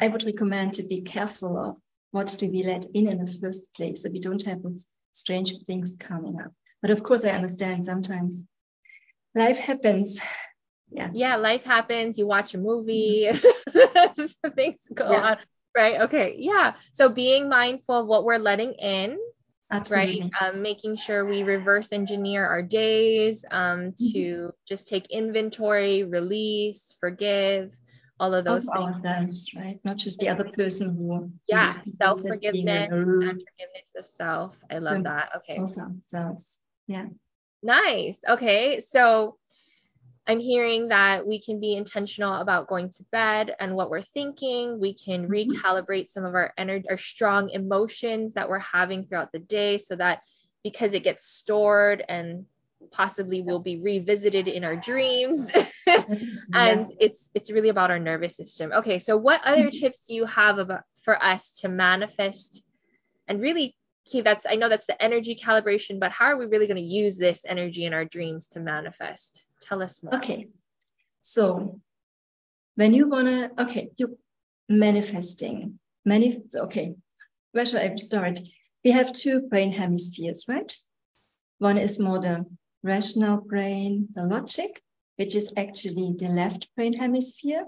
I 0.00 0.06
would 0.06 0.24
recommend 0.24 0.74
to 0.74 0.84
be 0.84 1.00
careful 1.00 1.58
of 1.58 1.76
what 2.12 2.36
do 2.38 2.48
we 2.48 2.62
let 2.62 2.84
in 2.94 3.08
in 3.08 3.24
the 3.24 3.38
first 3.40 3.74
place 3.74 4.04
so 4.04 4.10
we 4.10 4.20
don't 4.20 4.44
have 4.44 4.62
strange 5.12 5.64
things 5.64 5.96
coming 5.98 6.40
up. 6.40 6.52
But 6.86 6.92
of 6.92 7.02
course, 7.02 7.24
I 7.24 7.30
understand 7.30 7.84
sometimes 7.84 8.44
life 9.34 9.58
happens. 9.58 10.20
Yeah. 10.88 11.10
Yeah, 11.12 11.34
life 11.34 11.64
happens. 11.64 12.16
You 12.16 12.28
watch 12.28 12.54
a 12.54 12.58
movie, 12.58 13.26
mm-hmm. 13.28 14.50
things 14.54 14.86
go 14.94 15.10
yeah. 15.10 15.30
on. 15.30 15.36
Right. 15.76 16.02
Okay. 16.02 16.36
Yeah. 16.38 16.74
So 16.92 17.08
being 17.08 17.48
mindful 17.48 18.02
of 18.02 18.06
what 18.06 18.22
we're 18.22 18.38
letting 18.38 18.74
in 18.74 19.18
Absolutely. 19.72 20.20
right 20.20 20.48
um, 20.48 20.62
making 20.62 20.94
sure 20.94 21.26
we 21.26 21.42
reverse 21.42 21.92
engineer 21.92 22.46
our 22.46 22.62
days 22.62 23.44
um, 23.50 23.94
to 24.12 24.20
mm-hmm. 24.20 24.50
just 24.68 24.86
take 24.86 25.10
inventory 25.10 26.04
release 26.04 26.94
forgive 27.00 27.76
all 28.20 28.32
of 28.32 28.44
those 28.44 28.68
of 28.68 28.74
things. 28.74 28.94
ourselves 28.94 29.54
right 29.56 29.80
not 29.82 29.96
just 29.96 30.20
the 30.20 30.28
other 30.28 30.44
person 30.44 30.94
who 30.96 31.32
yeah 31.48 31.68
self 31.68 32.20
forgiveness 32.20 32.88
and 32.92 33.42
forgiveness 33.42 33.90
of 33.98 34.06
self 34.06 34.56
i 34.70 34.78
love 34.78 35.02
that 35.02 35.30
okay 35.36 35.56
also 35.58 35.80
ourselves 35.80 36.60
yeah 36.86 37.06
nice 37.62 38.18
okay 38.28 38.80
so 38.80 39.36
I'm 40.28 40.40
hearing 40.40 40.88
that 40.88 41.24
we 41.24 41.40
can 41.40 41.60
be 41.60 41.76
intentional 41.76 42.34
about 42.34 42.66
going 42.66 42.90
to 42.90 43.04
bed 43.12 43.54
and 43.60 43.76
what 43.76 43.90
we're 43.90 44.02
thinking. 44.02 44.80
We 44.80 44.92
can 44.92 45.28
mm-hmm. 45.28 45.32
recalibrate 45.32 46.08
some 46.08 46.24
of 46.24 46.34
our 46.34 46.52
energy, 46.58 46.86
our 46.90 46.98
strong 46.98 47.50
emotions 47.50 48.34
that 48.34 48.48
we're 48.48 48.58
having 48.58 49.04
throughout 49.04 49.30
the 49.30 49.38
day 49.38 49.78
so 49.78 49.94
that 49.94 50.22
because 50.64 50.94
it 50.94 51.04
gets 51.04 51.26
stored 51.26 52.02
and 52.08 52.44
possibly 52.90 53.40
will 53.40 53.60
be 53.60 53.78
revisited 53.78 54.48
in 54.48 54.64
our 54.64 54.76
dreams 54.76 55.50
and 55.86 56.26
yeah. 56.52 56.84
it's 57.00 57.30
it's 57.34 57.50
really 57.50 57.68
about 57.68 57.90
our 57.90 57.98
nervous 57.98 58.36
system 58.36 58.70
okay 58.70 58.98
so 58.98 59.16
what 59.16 59.40
other 59.44 59.68
mm-hmm. 59.68 59.78
tips 59.78 60.06
do 60.06 60.14
you 60.14 60.26
have 60.26 60.58
about 60.58 60.82
for 61.02 61.20
us 61.24 61.52
to 61.52 61.68
manifest 61.68 62.62
and 63.26 63.40
really 63.40 63.74
see 64.06 64.20
that's 64.20 64.46
i 64.48 64.54
know 64.54 64.68
that's 64.68 64.86
the 64.86 65.02
energy 65.02 65.34
calibration 65.34 65.98
but 65.98 66.12
how 66.12 66.26
are 66.26 66.36
we 66.36 66.46
really 66.46 66.66
going 66.66 66.76
to 66.76 66.82
use 66.82 67.16
this 67.16 67.42
energy 67.46 67.84
in 67.84 67.92
our 67.92 68.04
dreams 68.04 68.46
to 68.46 68.60
manifest 68.60 69.46
Tell 69.60 69.82
us 69.82 70.02
more. 70.02 70.16
Okay. 70.16 70.48
So 71.22 71.80
when 72.74 72.94
you 72.94 73.08
wanna, 73.08 73.50
okay, 73.58 73.90
you 73.96 74.18
manifesting, 74.68 75.78
manif- 76.06 76.54
okay, 76.54 76.94
where 77.52 77.66
should 77.66 77.80
I 77.80 77.96
start? 77.96 78.40
We 78.84 78.92
have 78.92 79.12
two 79.12 79.40
brain 79.42 79.72
hemispheres, 79.72 80.44
right? 80.46 80.72
One 81.58 81.78
is 81.78 81.98
more 81.98 82.20
the 82.20 82.46
rational 82.82 83.38
brain, 83.38 84.08
the 84.14 84.24
logic, 84.24 84.80
which 85.16 85.34
is 85.34 85.52
actually 85.56 86.14
the 86.16 86.28
left 86.28 86.68
brain 86.76 86.92
hemisphere 86.92 87.66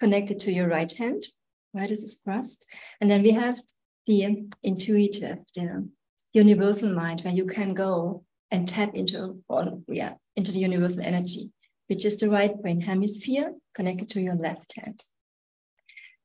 connected 0.00 0.40
to 0.40 0.52
your 0.52 0.68
right 0.68 0.92
hand, 0.92 1.24
right? 1.72 1.88
This 1.88 2.02
is 2.02 2.20
crossed. 2.22 2.66
And 3.00 3.10
then 3.10 3.22
we 3.22 3.30
have 3.30 3.60
the 4.06 4.48
intuitive, 4.62 5.38
the 5.54 5.88
universal 6.32 6.92
mind, 6.92 7.20
where 7.22 7.34
you 7.34 7.46
can 7.46 7.74
go 7.74 8.24
and 8.50 8.68
tap 8.68 8.94
into 8.94 9.42
yeah 9.88 10.14
into 10.36 10.52
the 10.52 10.60
universal 10.60 11.02
energy, 11.02 11.52
which 11.88 12.04
is 12.04 12.16
the 12.16 12.30
right 12.30 12.60
brain 12.62 12.80
hemisphere 12.80 13.52
connected 13.74 14.10
to 14.10 14.20
your 14.20 14.36
left 14.36 14.78
hand. 14.78 15.02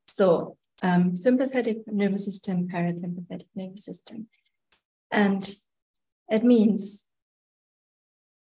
So 0.08 0.58
um, 0.84 1.16
sympathetic 1.16 1.78
nervous 1.88 2.26
system, 2.26 2.68
parasympathetic 2.68 3.48
nervous 3.56 3.86
system. 3.86 4.28
And 5.12 5.44
it 6.30 6.44
means, 6.44 7.10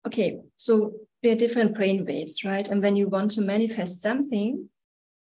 okay, 0.05 0.39
so 0.57 0.93
there 1.21 1.33
are 1.33 1.37
different 1.37 1.75
brain 1.75 2.05
waves, 2.05 2.43
right? 2.43 2.67
And 2.67 2.81
when 2.81 2.95
you 2.95 3.07
want 3.07 3.31
to 3.31 3.41
manifest 3.41 4.01
something 4.01 4.69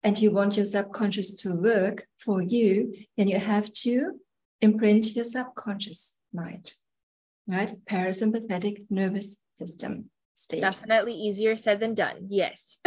and 0.02 0.18
you 0.18 0.30
want 0.30 0.56
your 0.56 0.64
subconscious 0.64 1.42
to 1.42 1.60
work 1.60 2.06
for 2.18 2.40
you, 2.40 2.94
then 3.16 3.28
you 3.28 3.38
have 3.38 3.70
to 3.72 4.18
imprint 4.60 5.14
your 5.14 5.24
subconscious 5.24 6.14
mind, 6.32 6.72
right? 7.46 7.72
Parasympathetic 7.86 8.86
nervous 8.90 9.36
system 9.56 10.10
state. 10.34 10.60
Definitely 10.60 11.14
easier 11.14 11.56
said 11.56 11.80
than 11.80 11.94
done. 11.94 12.28
Yes. 12.28 12.78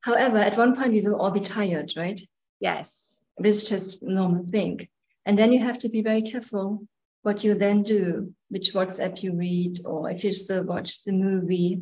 However, 0.00 0.38
at 0.38 0.58
one 0.58 0.74
point 0.74 0.92
we 0.92 1.00
will 1.00 1.20
all 1.20 1.30
be 1.30 1.40
tired, 1.40 1.92
right? 1.96 2.20
Yes. 2.60 2.90
It's 3.38 3.62
just 3.62 4.02
normal 4.02 4.44
thing. 4.46 4.88
And 5.24 5.38
then 5.38 5.52
you 5.52 5.60
have 5.60 5.78
to 5.78 5.88
be 5.88 6.02
very 6.02 6.22
careful 6.22 6.86
what 7.22 7.44
you 7.44 7.54
then 7.54 7.84
do, 7.84 8.34
which 8.48 8.72
WhatsApp 8.72 9.22
you 9.22 9.34
read, 9.34 9.78
or 9.86 10.10
if 10.10 10.24
you 10.24 10.32
still 10.32 10.64
watch 10.64 11.04
the 11.04 11.12
movie. 11.12 11.80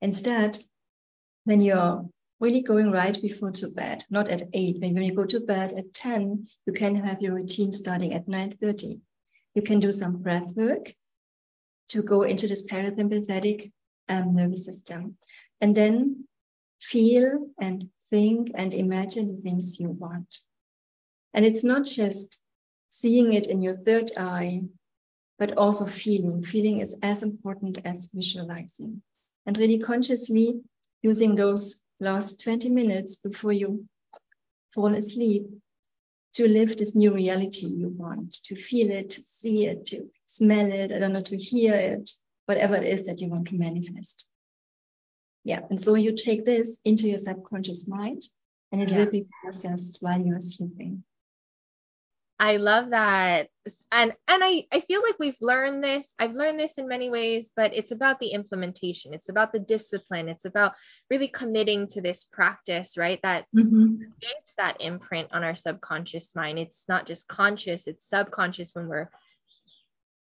Instead, 0.00 0.58
when 1.44 1.60
you're 1.60 2.08
really 2.40 2.62
going 2.62 2.90
right 2.92 3.20
before 3.20 3.50
to 3.52 3.68
bed, 3.68 4.04
not 4.10 4.28
at 4.28 4.48
eight, 4.52 4.80
when 4.80 4.96
you 4.96 5.14
go 5.14 5.24
to 5.24 5.40
bed 5.40 5.72
at 5.72 5.92
10, 5.92 6.46
you 6.66 6.72
can 6.72 6.94
have 6.94 7.20
your 7.20 7.34
routine 7.34 7.72
starting 7.72 8.14
at 8.14 8.26
9.30. 8.26 9.00
You 9.54 9.62
can 9.62 9.80
do 9.80 9.90
some 9.92 10.22
breath 10.22 10.54
work 10.54 10.94
to 11.88 12.02
go 12.02 12.22
into 12.22 12.46
this 12.46 12.66
parasympathetic 12.66 13.72
um, 14.08 14.34
nervous 14.34 14.64
system 14.64 15.16
and 15.60 15.76
then 15.76 16.28
feel 16.80 17.48
and 17.60 17.90
think 18.10 18.52
and 18.54 18.72
imagine 18.72 19.34
the 19.34 19.42
things 19.42 19.80
you 19.80 19.90
want. 19.90 20.38
And 21.34 21.44
it's 21.44 21.64
not 21.64 21.84
just 21.84 22.44
seeing 22.88 23.32
it 23.32 23.46
in 23.46 23.62
your 23.62 23.76
third 23.76 24.10
eye, 24.16 24.62
but 25.38 25.56
also 25.56 25.86
feeling. 25.86 26.42
Feeling 26.42 26.80
is 26.80 26.96
as 27.02 27.22
important 27.22 27.78
as 27.84 28.10
visualizing. 28.12 29.02
And 29.46 29.56
really 29.56 29.78
consciously 29.78 30.60
using 31.02 31.34
those 31.34 31.84
last 32.00 32.42
20 32.42 32.68
minutes 32.68 33.16
before 33.16 33.52
you 33.52 33.86
fall 34.72 34.94
asleep 34.94 35.46
to 36.34 36.48
live 36.48 36.76
this 36.76 36.94
new 36.94 37.12
reality 37.12 37.66
you 37.66 37.88
want, 37.88 38.32
to 38.44 38.54
feel 38.54 38.90
it, 38.90 39.10
to 39.10 39.22
see 39.22 39.66
it, 39.66 39.86
to 39.86 40.08
smell 40.26 40.70
it, 40.70 40.92
I 40.92 40.98
don't 40.98 41.12
know, 41.12 41.22
to 41.22 41.36
hear 41.36 41.74
it, 41.74 42.10
whatever 42.46 42.76
it 42.76 42.84
is 42.84 43.06
that 43.06 43.20
you 43.20 43.28
want 43.28 43.48
to 43.48 43.56
manifest. 43.56 44.28
Yeah, 45.44 45.60
and 45.70 45.80
so 45.80 45.94
you 45.94 46.14
take 46.14 46.44
this 46.44 46.78
into 46.84 47.08
your 47.08 47.18
subconscious 47.18 47.88
mind 47.88 48.22
and 48.70 48.82
it 48.82 48.90
yeah. 48.90 48.98
will 48.98 49.10
be 49.10 49.26
processed 49.42 49.98
while 50.00 50.20
you're 50.20 50.40
sleeping. 50.40 51.04
I 52.40 52.56
love 52.56 52.90
that. 52.90 53.48
And 53.90 54.12
and 54.28 54.44
I, 54.44 54.64
I 54.72 54.80
feel 54.80 55.02
like 55.02 55.18
we've 55.18 55.36
learned 55.40 55.82
this. 55.82 56.06
I've 56.18 56.34
learned 56.34 56.60
this 56.60 56.78
in 56.78 56.86
many 56.86 57.10
ways, 57.10 57.50
but 57.56 57.74
it's 57.74 57.90
about 57.90 58.20
the 58.20 58.28
implementation. 58.28 59.12
It's 59.12 59.28
about 59.28 59.52
the 59.52 59.58
discipline. 59.58 60.28
It's 60.28 60.44
about 60.44 60.74
really 61.10 61.28
committing 61.28 61.88
to 61.88 62.00
this 62.00 62.24
practice, 62.24 62.96
right? 62.96 63.18
That 63.22 63.46
mm-hmm. 63.54 63.96
creates 63.96 64.54
that 64.56 64.80
imprint 64.80 65.28
on 65.32 65.42
our 65.42 65.56
subconscious 65.56 66.34
mind. 66.36 66.58
It's 66.58 66.84
not 66.88 67.06
just 67.06 67.26
conscious, 67.26 67.86
it's 67.86 68.08
subconscious 68.08 68.70
when 68.72 68.86
we're 68.86 69.10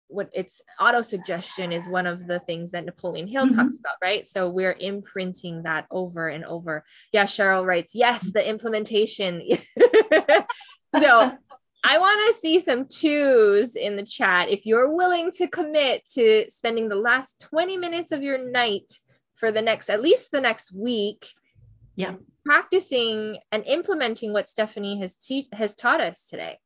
what 0.09 0.29
it's 0.33 0.62
auto 0.79 1.01
suggestion 1.01 1.74
is 1.74 1.88
one 1.88 2.07
of 2.07 2.27
the 2.27 2.39
things 2.39 2.71
that 2.71 2.86
Napoleon 2.86 3.27
Hill 3.27 3.45
mm-hmm. 3.45 3.55
talks 3.55 3.77
about, 3.79 3.95
right? 4.01 4.25
So 4.25 4.50
we're 4.50 4.75
imprinting 4.79 5.63
that 5.63 5.86
over 5.91 6.29
and 6.29 6.45
over. 6.45 6.86
Yeah, 7.12 7.25
Cheryl 7.25 7.65
writes, 7.65 7.93
yes, 7.93 8.31
the 8.31 8.47
implementation. 8.47 9.41
so 10.97 11.38
I 11.89 12.00
want 12.00 12.20
to 12.27 12.39
see 12.41 12.60
some 12.60 12.86
twos 12.88 13.77
in 13.77 13.96
the 13.96 14.03
chat. 14.03 14.50
If 14.50 14.65
you're 14.65 14.94
willing 14.94 15.32
to 15.38 15.48
commit 15.48 16.03
to 16.15 16.44
spending 16.50 16.89
the 16.89 16.96
last 16.96 17.39
20 17.50 17.77
minutes 17.77 18.12
of 18.12 18.22
your 18.22 18.38
night 18.38 18.91
for 19.36 19.53
the 19.53 19.62
next, 19.62 19.89
at 19.89 20.01
least 20.01 20.32
the 20.32 20.41
next 20.41 20.74
week, 20.74 21.25
yeah, 21.96 22.15
practicing 22.46 23.38
and 23.53 23.63
implementing 23.65 24.34
what 24.34 24.50
Stephanie 24.50 25.00
has 25.00 25.15
te- 25.15 25.48
has 25.53 25.75
taught 25.75 26.01
us 26.01 26.27
today 26.27 26.58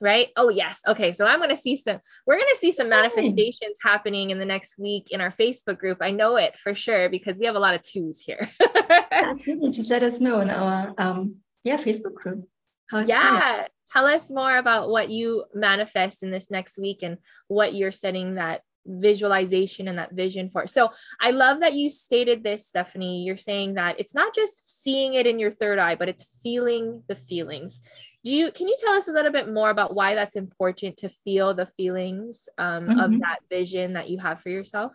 right? 0.00 0.28
Oh 0.36 0.48
yes. 0.48 0.80
Okay, 0.86 1.12
so 1.12 1.24
I'm 1.24 1.38
gonna 1.40 1.56
see 1.56 1.76
some. 1.76 2.00
We're 2.26 2.38
gonna 2.38 2.56
see 2.56 2.72
some 2.72 2.88
manifestations 2.88 3.78
happening 3.82 4.30
in 4.30 4.38
the 4.38 4.44
next 4.44 4.76
week 4.76 5.08
in 5.10 5.20
our 5.20 5.30
Facebook 5.30 5.78
group. 5.78 5.98
I 6.00 6.10
know 6.10 6.36
it 6.36 6.58
for 6.58 6.74
sure 6.74 7.08
because 7.08 7.38
we 7.38 7.46
have 7.46 7.54
a 7.54 7.60
lot 7.60 7.74
of 7.74 7.82
twos 7.82 8.18
here. 8.18 8.50
Absolutely. 9.12 9.70
Just 9.70 9.90
let 9.90 10.02
us 10.02 10.20
know 10.20 10.40
in 10.40 10.50
our 10.50 10.92
um 10.98 11.36
yeah 11.62 11.76
Facebook 11.76 12.14
group. 12.14 12.48
yeah. 12.92 13.40
Going. 13.40 13.68
Tell 13.92 14.06
us 14.06 14.30
more 14.30 14.56
about 14.56 14.88
what 14.88 15.10
you 15.10 15.44
manifest 15.54 16.22
in 16.22 16.30
this 16.30 16.50
next 16.50 16.78
week 16.78 17.02
and 17.02 17.18
what 17.48 17.74
you're 17.74 17.92
setting 17.92 18.34
that 18.34 18.62
visualization 18.86 19.88
and 19.88 19.98
that 19.98 20.12
vision 20.12 20.50
for. 20.50 20.66
So 20.66 20.90
I 21.20 21.30
love 21.30 21.60
that 21.60 21.74
you 21.74 21.88
stated 21.88 22.42
this, 22.42 22.66
Stephanie. 22.66 23.24
You're 23.24 23.36
saying 23.36 23.74
that 23.74 23.98
it's 23.98 24.14
not 24.14 24.34
just 24.34 24.82
seeing 24.82 25.14
it 25.14 25.26
in 25.26 25.38
your 25.38 25.50
third 25.50 25.78
eye, 25.78 25.94
but 25.94 26.08
it's 26.08 26.40
feeling 26.42 27.02
the 27.08 27.14
feelings 27.14 27.80
do 28.24 28.32
you 28.32 28.50
can 28.50 28.66
you 28.66 28.76
tell 28.80 28.94
us 28.94 29.06
a 29.06 29.12
little 29.12 29.30
bit 29.30 29.52
more 29.52 29.70
about 29.70 29.94
why 29.94 30.14
that's 30.14 30.36
important 30.36 30.96
to 30.98 31.08
feel 31.08 31.54
the 31.54 31.66
feelings 31.66 32.48
um, 32.58 32.86
mm-hmm. 32.86 32.98
of 32.98 33.20
that 33.20 33.38
vision 33.50 33.92
that 33.92 34.08
you 34.08 34.18
have 34.18 34.40
for 34.40 34.48
yourself 34.48 34.92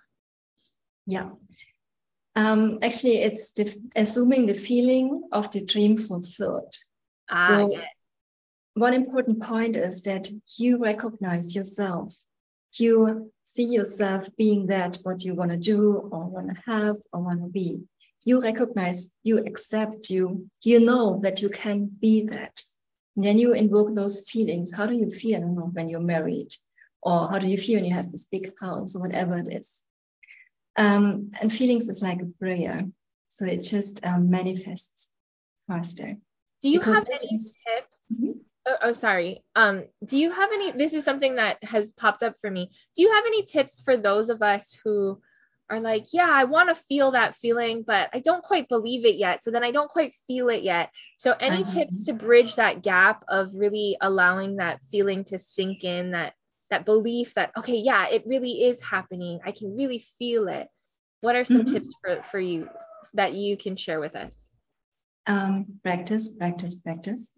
yeah 1.05 1.29
um, 2.35 2.79
actually 2.81 3.17
it's 3.21 3.51
the, 3.51 3.75
assuming 3.95 4.45
the 4.45 4.53
feeling 4.53 5.23
of 5.31 5.51
the 5.51 5.63
dream 5.63 5.97
fulfilled 5.97 6.73
ah, 7.29 7.47
so 7.47 7.77
one 8.79 8.93
important 8.93 9.41
point 9.41 9.75
is 9.75 10.01
that 10.03 10.29
you 10.57 10.77
recognize 10.77 11.55
yourself. 11.55 12.15
You 12.77 13.31
see 13.43 13.65
yourself 13.65 14.29
being 14.37 14.67
that 14.67 14.99
what 15.03 15.23
you 15.23 15.35
want 15.35 15.51
to 15.51 15.57
do 15.57 16.09
or 16.11 16.25
want 16.25 16.49
to 16.49 16.61
have 16.65 16.95
or 17.11 17.21
want 17.21 17.41
to 17.41 17.49
be. 17.49 17.81
You 18.23 18.41
recognize, 18.41 19.11
you 19.23 19.39
accept 19.39 20.09
you, 20.09 20.49
you 20.61 20.79
know 20.79 21.19
that 21.23 21.41
you 21.41 21.49
can 21.49 21.85
be 21.87 22.27
that. 22.27 22.61
And 23.15 23.25
then 23.25 23.37
you 23.37 23.53
invoke 23.53 23.95
those 23.95 24.29
feelings. 24.29 24.73
How 24.73 24.85
do 24.85 24.93
you 24.93 25.09
feel 25.09 25.41
know, 25.41 25.69
when 25.73 25.89
you're 25.89 25.99
married? 25.99 26.55
Or 27.01 27.29
how 27.29 27.39
do 27.39 27.47
you 27.47 27.57
feel 27.57 27.77
when 27.77 27.85
you 27.85 27.95
have 27.95 28.11
this 28.11 28.25
big 28.25 28.53
house 28.59 28.95
or 28.95 29.01
whatever 29.01 29.37
it 29.37 29.53
is? 29.53 29.81
Um, 30.75 31.31
and 31.41 31.51
feelings 31.51 31.89
is 31.89 32.01
like 32.01 32.21
a 32.21 32.31
prayer. 32.39 32.85
So 33.29 33.45
it 33.45 33.61
just 33.63 34.05
um, 34.05 34.29
manifests 34.29 35.09
faster. 35.67 36.15
Do 36.61 36.69
you 36.69 36.79
because 36.79 36.97
have 36.99 37.09
any 37.09 37.29
tips? 37.29 37.97
Mm-hmm. 38.13 38.31
Oh, 38.65 38.75
oh, 38.83 38.93
sorry. 38.93 39.43
Um, 39.55 39.85
do 40.03 40.17
you 40.17 40.31
have 40.31 40.51
any? 40.51 40.71
This 40.71 40.93
is 40.93 41.03
something 41.03 41.35
that 41.35 41.63
has 41.63 41.91
popped 41.91 42.23
up 42.23 42.35
for 42.41 42.51
me. 42.51 42.71
Do 42.95 43.01
you 43.01 43.13
have 43.13 43.25
any 43.25 43.43
tips 43.43 43.81
for 43.81 43.97
those 43.97 44.29
of 44.29 44.41
us 44.41 44.77
who 44.83 45.21
are 45.69 45.79
like, 45.79 46.07
yeah, 46.13 46.29
I 46.29 46.45
want 46.45 46.69
to 46.69 46.83
feel 46.87 47.11
that 47.11 47.35
feeling, 47.35 47.83
but 47.85 48.09
I 48.13 48.19
don't 48.19 48.43
quite 48.43 48.67
believe 48.67 49.05
it 49.05 49.15
yet. 49.15 49.43
So 49.43 49.51
then 49.51 49.63
I 49.63 49.71
don't 49.71 49.89
quite 49.89 50.13
feel 50.27 50.49
it 50.49 50.63
yet. 50.63 50.89
So 51.17 51.33
any 51.39 51.63
uh-huh. 51.63 51.73
tips 51.73 52.05
to 52.05 52.13
bridge 52.13 52.55
that 52.55 52.81
gap 52.81 53.23
of 53.27 53.53
really 53.53 53.97
allowing 54.01 54.57
that 54.57 54.81
feeling 54.91 55.23
to 55.25 55.37
sink 55.39 55.83
in, 55.83 56.11
that 56.11 56.33
that 56.69 56.85
belief 56.85 57.33
that 57.33 57.51
okay, 57.57 57.77
yeah, 57.77 58.07
it 58.07 58.23
really 58.25 58.63
is 58.63 58.81
happening. 58.81 59.39
I 59.45 59.51
can 59.51 59.75
really 59.75 60.03
feel 60.17 60.47
it. 60.47 60.67
What 61.21 61.35
are 61.35 61.45
some 61.45 61.63
mm-hmm. 61.63 61.73
tips 61.73 61.93
for 62.01 62.23
for 62.23 62.39
you 62.39 62.69
that 63.13 63.33
you 63.33 63.57
can 63.57 63.75
share 63.75 63.99
with 63.99 64.15
us? 64.15 64.35
Um, 65.27 65.79
practice, 65.83 66.29
practice, 66.29 66.75
practice. 66.75 67.29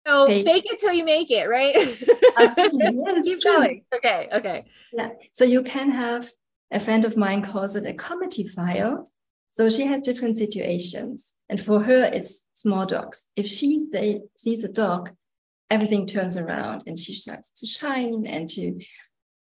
So 0.07 0.27
fake. 0.27 0.45
fake 0.45 0.65
it 0.67 0.79
till 0.79 0.93
you 0.93 1.03
make 1.03 1.31
it, 1.31 1.45
right? 1.49 1.75
Absolutely. 2.37 3.01
Yeah, 3.03 3.21
Keep 3.23 3.41
true. 3.41 3.53
going. 3.53 3.81
Okay. 3.93 4.29
Okay. 4.31 4.65
Yeah. 4.93 5.09
So 5.31 5.45
you 5.45 5.63
can 5.63 5.89
have 5.89 6.29
a 6.71 6.79
friend 6.79 7.05
of 7.05 7.17
mine 7.17 7.43
calls 7.43 7.75
it 7.75 7.87
a 7.87 7.93
comedy 7.93 8.47
file. 8.47 9.09
So 9.51 9.69
she 9.69 9.85
has 9.87 10.01
different 10.01 10.37
situations. 10.37 11.33
And 11.49 11.59
for 11.59 11.81
her, 11.81 12.03
it's 12.03 12.45
small 12.53 12.85
dogs. 12.85 13.25
If 13.35 13.47
she 13.47 13.87
say, 13.91 14.21
sees 14.37 14.63
a 14.63 14.71
dog, 14.71 15.09
everything 15.71 16.05
turns 16.05 16.37
around 16.37 16.83
and 16.85 16.99
she 16.99 17.15
starts 17.15 17.49
to 17.61 17.67
shine 17.67 18.27
and 18.27 18.47
to 18.49 18.79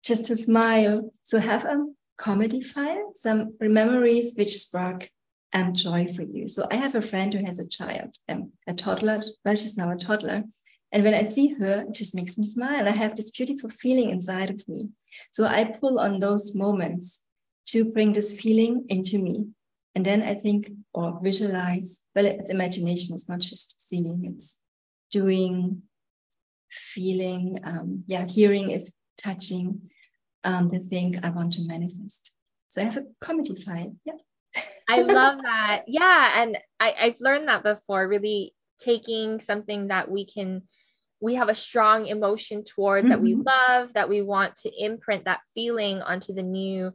just 0.04 0.26
to 0.26 0.36
smile. 0.36 1.14
So 1.22 1.40
have 1.40 1.66
a 1.66 1.86
comedy 2.18 2.62
file, 2.62 3.12
some 3.14 3.54
memories 3.60 4.34
which 4.36 4.58
spark 4.58 5.10
um, 5.54 5.74
joy 5.74 6.08
for 6.08 6.24
you. 6.24 6.48
So 6.48 6.68
I 6.70 6.76
have 6.76 6.96
a 6.96 7.02
friend 7.02 7.34
who 7.34 7.46
has 7.46 7.60
a 7.60 7.68
child, 7.68 8.16
um, 8.30 8.52
a 8.68 8.74
toddler. 8.74 9.22
Well, 9.44 9.56
she's 9.56 9.78
now 9.78 9.92
a 9.92 9.98
toddler. 9.98 10.44
And 10.92 11.04
when 11.04 11.14
I 11.14 11.24
see 11.24 11.48
her, 11.56 11.86
it 11.88 11.94
just 11.94 12.16
makes 12.16 12.38
me 12.38 12.46
smile. 12.46 12.88
I 12.88 12.92
have 12.92 13.16
this 13.16 13.32
beautiful 13.32 13.70
feeling 13.70 14.10
inside 14.10 14.50
of 14.50 14.68
me. 14.68 14.90
So 15.34 15.46
I 15.46 15.66
pull 15.66 16.00
on 16.00 16.20
those 16.20 16.56
moments 16.56 17.20
to 17.68 17.92
bring 17.92 18.14
this 18.14 18.40
feeling 18.40 18.86
into 18.90 19.20
me. 19.20 19.48
And 19.96 20.06
then 20.06 20.22
I 20.22 20.36
think 20.36 20.72
or 20.94 21.20
visualize, 21.22 22.00
well, 22.16 22.26
it's 22.26 22.52
imagination. 22.52 23.16
It's 23.16 23.28
not 23.28 23.40
just 23.40 23.90
seeing, 23.90 24.34
it's 24.34 24.58
doing, 25.12 25.82
feeling, 26.70 27.60
um, 27.64 28.04
yeah, 28.08 28.26
hearing, 28.26 28.72
if 28.72 28.88
touching 29.18 29.90
um, 30.44 30.70
the 30.70 30.80
thing 30.80 31.20
I 31.24 31.30
want 31.30 31.54
to 31.54 31.68
manifest. 31.68 32.32
So 32.70 32.82
I 32.82 32.86
have 32.86 32.98
a 32.98 33.06
comedy 33.20 33.62
file. 33.62 33.96
Yeah. 34.06 34.14
I 34.90 35.02
love 35.02 35.42
that. 35.44 35.84
Yeah. 35.88 36.42
And 36.42 36.58
I, 36.80 36.94
I've 37.00 37.20
learned 37.20 37.48
that 37.48 37.64
before, 37.64 38.08
really 38.08 38.54
taking 38.80 39.42
something 39.42 39.88
that 39.88 40.10
we 40.10 40.26
can 40.26 40.64
we 41.20 41.36
have 41.36 41.50
a 41.50 41.56
strong 41.56 42.06
emotion 42.06 42.64
towards 42.64 43.06
mm-hmm. 43.06 43.12
that 43.12 43.22
we 43.22 43.34
mm-hmm. 43.34 43.48
love 43.48 43.94
that 43.94 44.10
we 44.10 44.22
want 44.22 44.56
to 44.56 44.72
imprint 44.78 45.26
that 45.26 45.40
feeling 45.56 46.02
onto 46.02 46.34
the 46.34 46.44
new 46.44 46.92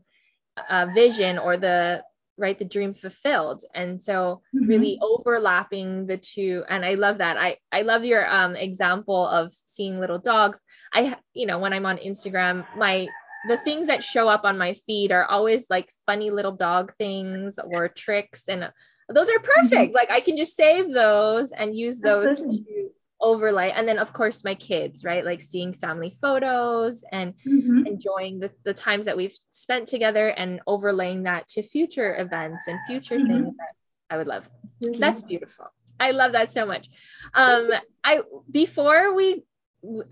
uh, 0.68 0.86
vision 0.94 1.38
or 1.38 1.56
the 1.56 2.02
right 2.38 2.58
the 2.58 2.64
dream 2.64 2.94
fulfilled 2.94 3.64
and 3.74 4.02
so 4.02 4.42
mm-hmm. 4.54 4.66
really 4.66 4.98
overlapping 5.02 6.06
the 6.06 6.16
two 6.16 6.64
and 6.68 6.84
i 6.84 6.94
love 6.94 7.18
that 7.18 7.36
i 7.36 7.56
i 7.70 7.82
love 7.82 8.04
your 8.04 8.28
um 8.32 8.56
example 8.56 9.26
of 9.26 9.52
seeing 9.52 10.00
little 10.00 10.18
dogs 10.18 10.60
i 10.94 11.14
you 11.34 11.46
know 11.46 11.58
when 11.58 11.72
i'm 11.72 11.84
on 11.84 11.98
instagram 11.98 12.64
my 12.76 13.06
the 13.48 13.58
things 13.58 13.86
that 13.88 14.04
show 14.04 14.28
up 14.28 14.44
on 14.44 14.58
my 14.58 14.74
feed 14.74 15.12
are 15.12 15.24
always 15.24 15.66
like 15.68 15.92
funny 16.06 16.30
little 16.30 16.52
dog 16.52 16.94
things 16.96 17.58
or 17.64 17.88
tricks 17.88 18.44
and 18.48 18.70
those 19.08 19.28
are 19.28 19.38
perfect 19.40 19.72
mm-hmm. 19.72 19.94
like 19.94 20.10
i 20.10 20.20
can 20.20 20.36
just 20.36 20.56
save 20.56 20.92
those 20.92 21.52
and 21.52 21.76
use 21.76 21.98
those 21.98 22.38
Absolutely. 22.38 22.58
to 22.58 22.90
overlay 23.20 23.70
and 23.70 23.86
then 23.86 23.98
of 23.98 24.12
course 24.12 24.42
my 24.42 24.54
kids 24.54 25.04
right 25.04 25.24
like 25.24 25.40
seeing 25.40 25.72
family 25.72 26.12
photos 26.20 27.04
and 27.12 27.34
mm-hmm. 27.46 27.86
enjoying 27.86 28.40
the, 28.40 28.50
the 28.64 28.74
times 28.74 29.04
that 29.04 29.16
we've 29.16 29.36
spent 29.52 29.86
together 29.86 30.28
and 30.30 30.60
overlaying 30.66 31.22
that 31.22 31.46
to 31.46 31.62
future 31.62 32.16
events 32.20 32.66
and 32.66 32.80
future 32.86 33.16
mm-hmm. 33.16 33.32
things 33.32 33.56
that 33.56 33.74
i 34.10 34.16
would 34.16 34.26
love 34.26 34.48
mm-hmm. 34.82 34.98
that's 34.98 35.22
beautiful 35.22 35.66
i 36.00 36.10
love 36.10 36.32
that 36.32 36.50
so 36.50 36.66
much 36.66 36.88
um 37.34 37.70
i 38.02 38.20
before 38.50 39.14
we 39.14 39.44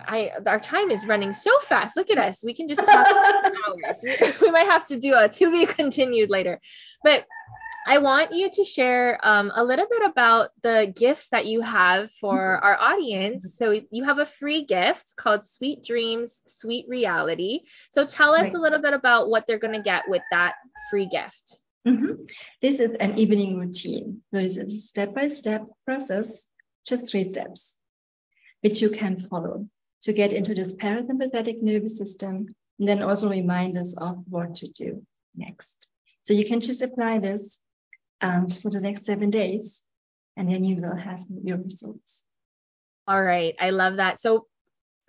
I 0.00 0.33
our 0.46 0.59
time 0.59 0.90
is 0.90 1.06
running 1.06 1.33
so 1.33 1.56
fast. 1.61 1.96
Look 1.96 2.11
at 2.11 2.18
us. 2.18 2.42
We 2.44 2.54
can 2.54 2.68
just 2.68 2.80
talk 2.80 3.06
about 3.06 3.44
hours. 3.87 3.98
We, 4.02 4.16
we, 4.46 4.50
might 4.50 4.66
have 4.66 4.87
to 4.87 4.98
do 4.98 5.14
a 5.14 5.28
to 5.28 5.50
be 5.50 5.66
continued 5.66 6.28
later. 6.28 6.61
But 7.04 7.24
I 7.87 7.98
want 7.98 8.33
you 8.33 8.50
to 8.50 8.64
share 8.64 9.18
um, 9.22 9.52
a 9.54 9.64
little 9.64 9.87
bit 9.88 10.02
about 10.04 10.50
the 10.62 10.92
gifts 10.94 11.28
that 11.28 11.46
you 11.46 11.61
have 11.61 12.11
for 12.12 12.37
mm-hmm. 12.37 12.66
our 12.66 12.76
audience. 12.76 13.56
So 13.56 13.80
you 13.90 14.04
have 14.04 14.18
a 14.18 14.26
free 14.26 14.64
gift 14.64 15.14
called 15.16 15.46
Sweet 15.46 15.85
Dreams, 15.85 16.42
Sweet 16.46 16.87
Reality. 16.88 17.61
So 17.92 18.04
tell 18.04 18.35
us 18.35 18.44
right. 18.44 18.54
a 18.54 18.61
little 18.61 18.80
bit 18.80 18.92
about 18.92 19.30
what 19.30 19.46
they're 19.46 19.59
going 19.59 19.74
to 19.74 19.83
get 19.83 20.04
with 20.09 20.22
that 20.30 20.54
free 20.90 21.06
gift. 21.06 21.59
Mm-hmm. 21.87 22.24
This 22.61 22.80
is 22.80 22.90
an 22.90 23.18
evening 23.18 23.59
routine. 23.59 24.20
So 24.35 24.42
this 24.42 24.59
is 24.59 24.72
a 24.72 24.76
step-by-step 24.76 25.64
process, 25.87 26.44
just 26.87 27.11
three 27.11 27.22
steps 27.22 27.79
which 28.62 28.80
you 28.82 28.90
can 28.90 29.18
follow 29.18 29.66
to 30.02 30.12
get 30.12 30.32
into 30.32 30.54
this 30.54 30.74
parasympathetic 30.74 31.62
nervous 31.62 31.96
system 31.98 32.54
and 32.78 32.88
then 32.88 33.02
also 33.02 33.28
remind 33.28 33.76
us 33.76 33.96
of 33.98 34.22
what 34.28 34.54
to 34.56 34.68
do 34.68 35.02
next. 35.36 35.88
So 36.22 36.34
you 36.34 36.44
can 36.44 36.60
just 36.60 36.82
apply 36.82 37.18
this 37.18 37.58
and 38.20 38.54
for 38.54 38.70
the 38.70 38.80
next 38.80 39.04
seven 39.04 39.30
days, 39.30 39.82
and 40.36 40.48
then 40.48 40.64
you 40.64 40.80
will 40.80 40.96
have 40.96 41.24
your 41.42 41.56
results. 41.58 42.22
All 43.08 43.22
right, 43.22 43.54
I 43.58 43.70
love 43.70 43.96
that. 43.96 44.20
So 44.20 44.46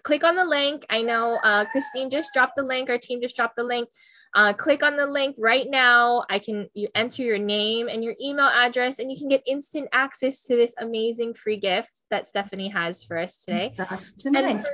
click 0.03 0.23
on 0.23 0.35
the 0.35 0.45
link. 0.45 0.85
I 0.89 1.01
know 1.01 1.37
uh, 1.43 1.65
Christine 1.65 2.09
just 2.09 2.31
dropped 2.33 2.55
the 2.55 2.63
link. 2.63 2.89
Our 2.89 2.97
team 2.97 3.21
just 3.21 3.35
dropped 3.35 3.57
the 3.57 3.63
link. 3.63 3.89
Uh, 4.33 4.53
click 4.53 4.81
on 4.81 4.95
the 4.95 5.05
link 5.05 5.35
right 5.37 5.69
now. 5.69 6.23
I 6.29 6.39
can 6.39 6.69
you 6.73 6.87
enter 6.95 7.23
your 7.23 7.37
name 7.37 7.89
and 7.89 8.03
your 8.03 8.15
email 8.21 8.47
address, 8.47 8.99
and 8.99 9.11
you 9.11 9.17
can 9.17 9.29
get 9.29 9.43
instant 9.45 9.89
access 9.91 10.43
to 10.43 10.55
this 10.55 10.73
amazing 10.77 11.33
free 11.33 11.57
gift 11.57 11.91
that 12.09 12.27
Stephanie 12.27 12.69
has 12.69 13.03
for 13.03 13.17
us 13.17 13.35
today. 13.43 13.73
That's 13.77 14.11
tonight. 14.13 14.45
And 14.45 14.67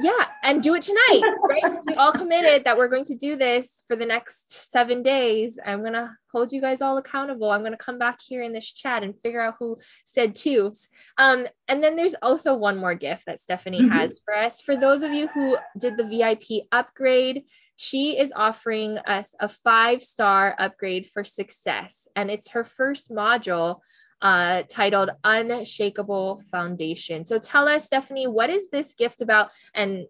yeah, 0.00 0.26
and 0.42 0.62
do 0.62 0.74
it 0.74 0.82
tonight, 0.82 1.22
right? 1.48 1.62
Because 1.62 1.84
we 1.86 1.94
all 1.94 2.12
committed 2.12 2.64
that 2.64 2.76
we're 2.76 2.88
going 2.88 3.04
to 3.06 3.14
do 3.14 3.36
this 3.36 3.84
for 3.86 3.96
the 3.96 4.06
next 4.06 4.70
seven 4.70 5.02
days. 5.02 5.58
I'm 5.64 5.82
gonna 5.82 6.16
hold 6.32 6.52
you 6.52 6.60
guys 6.60 6.80
all 6.80 6.96
accountable. 6.98 7.50
I'm 7.50 7.62
gonna 7.62 7.76
come 7.76 7.98
back 7.98 8.20
here 8.20 8.42
in 8.42 8.52
this 8.52 8.70
chat 8.70 9.02
and 9.02 9.14
figure 9.22 9.40
out 9.40 9.56
who 9.58 9.78
said 10.04 10.34
two. 10.34 10.72
Um, 11.18 11.46
and 11.68 11.82
then 11.82 11.96
there's 11.96 12.14
also 12.22 12.54
one 12.54 12.78
more 12.78 12.94
gift 12.94 13.26
that 13.26 13.40
Stephanie 13.40 13.80
mm-hmm. 13.80 13.90
has 13.90 14.20
for 14.24 14.36
us. 14.36 14.60
For 14.60 14.76
those 14.76 15.02
of 15.02 15.12
you 15.12 15.28
who 15.28 15.56
did 15.78 15.96
the 15.96 16.04
VIP 16.04 16.66
upgrade, 16.72 17.44
she 17.82 18.18
is 18.18 18.30
offering 18.36 18.98
us 18.98 19.34
a 19.40 19.48
five 19.48 20.02
star 20.02 20.54
upgrade 20.58 21.06
for 21.06 21.24
success, 21.24 22.06
and 22.14 22.30
it's 22.30 22.50
her 22.50 22.62
first 22.62 23.10
module 23.10 23.78
uh, 24.20 24.64
titled 24.68 25.08
Unshakable 25.24 26.42
Foundation. 26.50 27.24
So 27.24 27.38
tell 27.38 27.66
us, 27.68 27.86
Stephanie, 27.86 28.26
what 28.26 28.50
is 28.50 28.68
this 28.68 28.92
gift 28.92 29.22
about? 29.22 29.48
And 29.72 30.04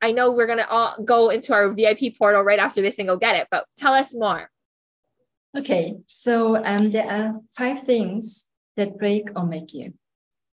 I 0.00 0.12
know 0.12 0.30
we're 0.30 0.46
going 0.46 0.60
to 0.60 0.68
all 0.68 1.02
go 1.04 1.30
into 1.30 1.52
our 1.52 1.72
VIP 1.72 2.16
portal 2.16 2.42
right 2.42 2.60
after 2.60 2.80
this 2.80 3.00
and 3.00 3.08
go 3.08 3.16
get 3.16 3.34
it, 3.34 3.48
but 3.50 3.64
tell 3.76 3.92
us 3.92 4.14
more. 4.14 4.48
Okay, 5.58 5.96
so 6.06 6.64
um, 6.64 6.90
there 6.90 7.10
are 7.10 7.40
five 7.56 7.80
things 7.80 8.46
that 8.76 8.98
break 8.98 9.30
or 9.34 9.46
make 9.46 9.74
you. 9.74 9.94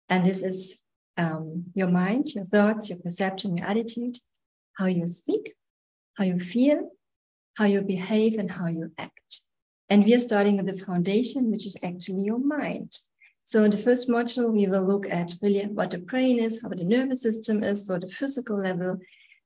And 0.09 0.25
this 0.25 0.41
is 0.41 0.81
um, 1.17 1.65
your 1.75 1.89
mind, 1.89 2.33
your 2.33 2.45
thoughts, 2.45 2.89
your 2.89 2.97
perception, 2.97 3.57
your 3.57 3.67
attitude, 3.67 4.17
how 4.73 4.87
you 4.87 5.05
speak, 5.07 5.53
how 6.17 6.23
you 6.23 6.39
feel, 6.39 6.89
how 7.55 7.65
you 7.65 7.81
behave, 7.81 8.37
and 8.39 8.49
how 8.49 8.67
you 8.67 8.91
act. 8.97 9.41
And 9.89 10.03
we 10.03 10.13
are 10.15 10.19
starting 10.19 10.57
with 10.57 10.65
the 10.65 10.85
foundation, 10.85 11.51
which 11.51 11.65
is 11.65 11.77
actually 11.83 12.23
your 12.23 12.39
mind. 12.39 12.97
So 13.45 13.63
in 13.63 13.71
the 13.71 13.77
first 13.77 14.09
module, 14.09 14.51
we 14.51 14.67
will 14.67 14.83
look 14.83 15.09
at 15.09 15.35
really 15.41 15.65
what 15.67 15.91
the 15.91 15.99
brain 15.99 16.39
is, 16.39 16.61
how 16.61 16.69
the 16.69 16.83
nervous 16.83 17.21
system 17.21 17.63
is, 17.63 17.85
so 17.85 17.97
the 17.97 18.09
physical 18.09 18.57
level. 18.57 18.91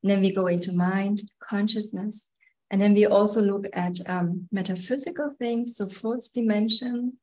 And 0.02 0.10
then 0.10 0.22
we 0.22 0.34
go 0.34 0.48
into 0.48 0.74
mind, 0.74 1.22
consciousness. 1.40 2.28
And 2.72 2.82
then 2.82 2.94
we 2.94 3.06
also 3.06 3.42
look 3.42 3.66
at 3.74 3.98
um, 4.08 4.48
metaphysical 4.52 5.30
things, 5.30 5.76
so 5.76 5.88
fourth 5.88 6.34
dimension, 6.34 7.18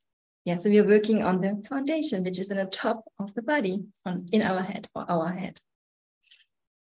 yeah, 0.49 0.57
so 0.57 0.71
we 0.71 0.79
are 0.79 0.87
working 0.87 1.23
on 1.23 1.43
the 1.43 1.63
foundation, 1.69 2.25
which 2.25 2.39
is 2.39 2.51
in 2.51 2.57
the 2.57 2.65
top 2.65 3.05
of 3.19 3.35
the 3.35 3.43
body, 3.43 3.85
on 4.07 4.25
in 4.33 4.41
our 4.41 4.63
head 4.63 4.89
or 4.95 5.05
our 5.07 5.31
head. 5.31 5.61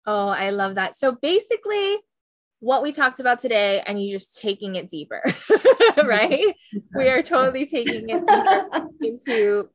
Oh, 0.05 0.27
I 0.27 0.51
love 0.51 0.75
that. 0.75 0.95
So 0.95 1.17
basically, 1.19 1.97
what 2.59 2.81
we 2.81 2.91
talked 2.91 3.19
about 3.19 3.39
today, 3.39 3.83
and 3.85 4.01
you 4.01 4.11
just 4.11 4.39
taking 4.39 4.75
it 4.75 4.89
deeper, 4.89 5.23
right? 6.03 6.55
we 6.95 7.07
are 7.07 7.23
totally 7.23 7.65
taking 7.65 8.09
it 8.09 8.83
into 9.01 9.69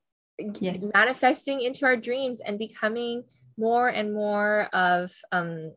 yes. 0.61 0.91
manifesting 0.93 1.61
into 1.61 1.85
our 1.85 1.97
dreams 1.97 2.41
and 2.45 2.59
becoming 2.59 3.23
more 3.57 3.89
and 3.89 4.13
more 4.13 4.69
of 4.73 5.13
um, 5.31 5.73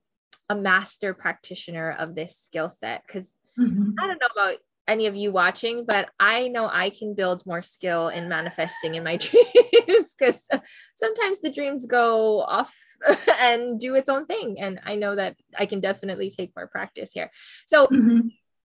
a 0.49 0.55
master 0.55 1.13
practitioner 1.13 1.91
of 1.91 2.15
this 2.15 2.35
skill 2.41 2.69
set. 2.69 3.03
Because 3.05 3.29
mm-hmm. 3.59 3.91
I 3.99 4.07
don't 4.07 4.19
know 4.19 4.27
about 4.31 4.57
any 4.87 5.07
of 5.07 5.15
you 5.15 5.31
watching, 5.31 5.85
but 5.87 6.09
I 6.19 6.47
know 6.47 6.67
I 6.71 6.89
can 6.91 7.15
build 7.15 7.45
more 7.45 7.61
skill 7.61 8.09
in 8.09 8.29
manifesting 8.29 8.95
in 8.95 9.03
my 9.03 9.17
dreams 9.17 10.13
because 10.17 10.47
sometimes 10.95 11.41
the 11.41 11.51
dreams 11.51 11.85
go 11.85 12.41
off 12.41 12.73
and 13.39 13.79
do 13.79 13.95
its 13.95 14.09
own 14.09 14.25
thing. 14.25 14.57
And 14.59 14.79
I 14.83 14.95
know 14.95 15.15
that 15.15 15.35
I 15.57 15.65
can 15.65 15.79
definitely 15.79 16.29
take 16.29 16.55
more 16.55 16.67
practice 16.67 17.11
here. 17.13 17.31
So, 17.65 17.87
mm-hmm. 17.87 18.27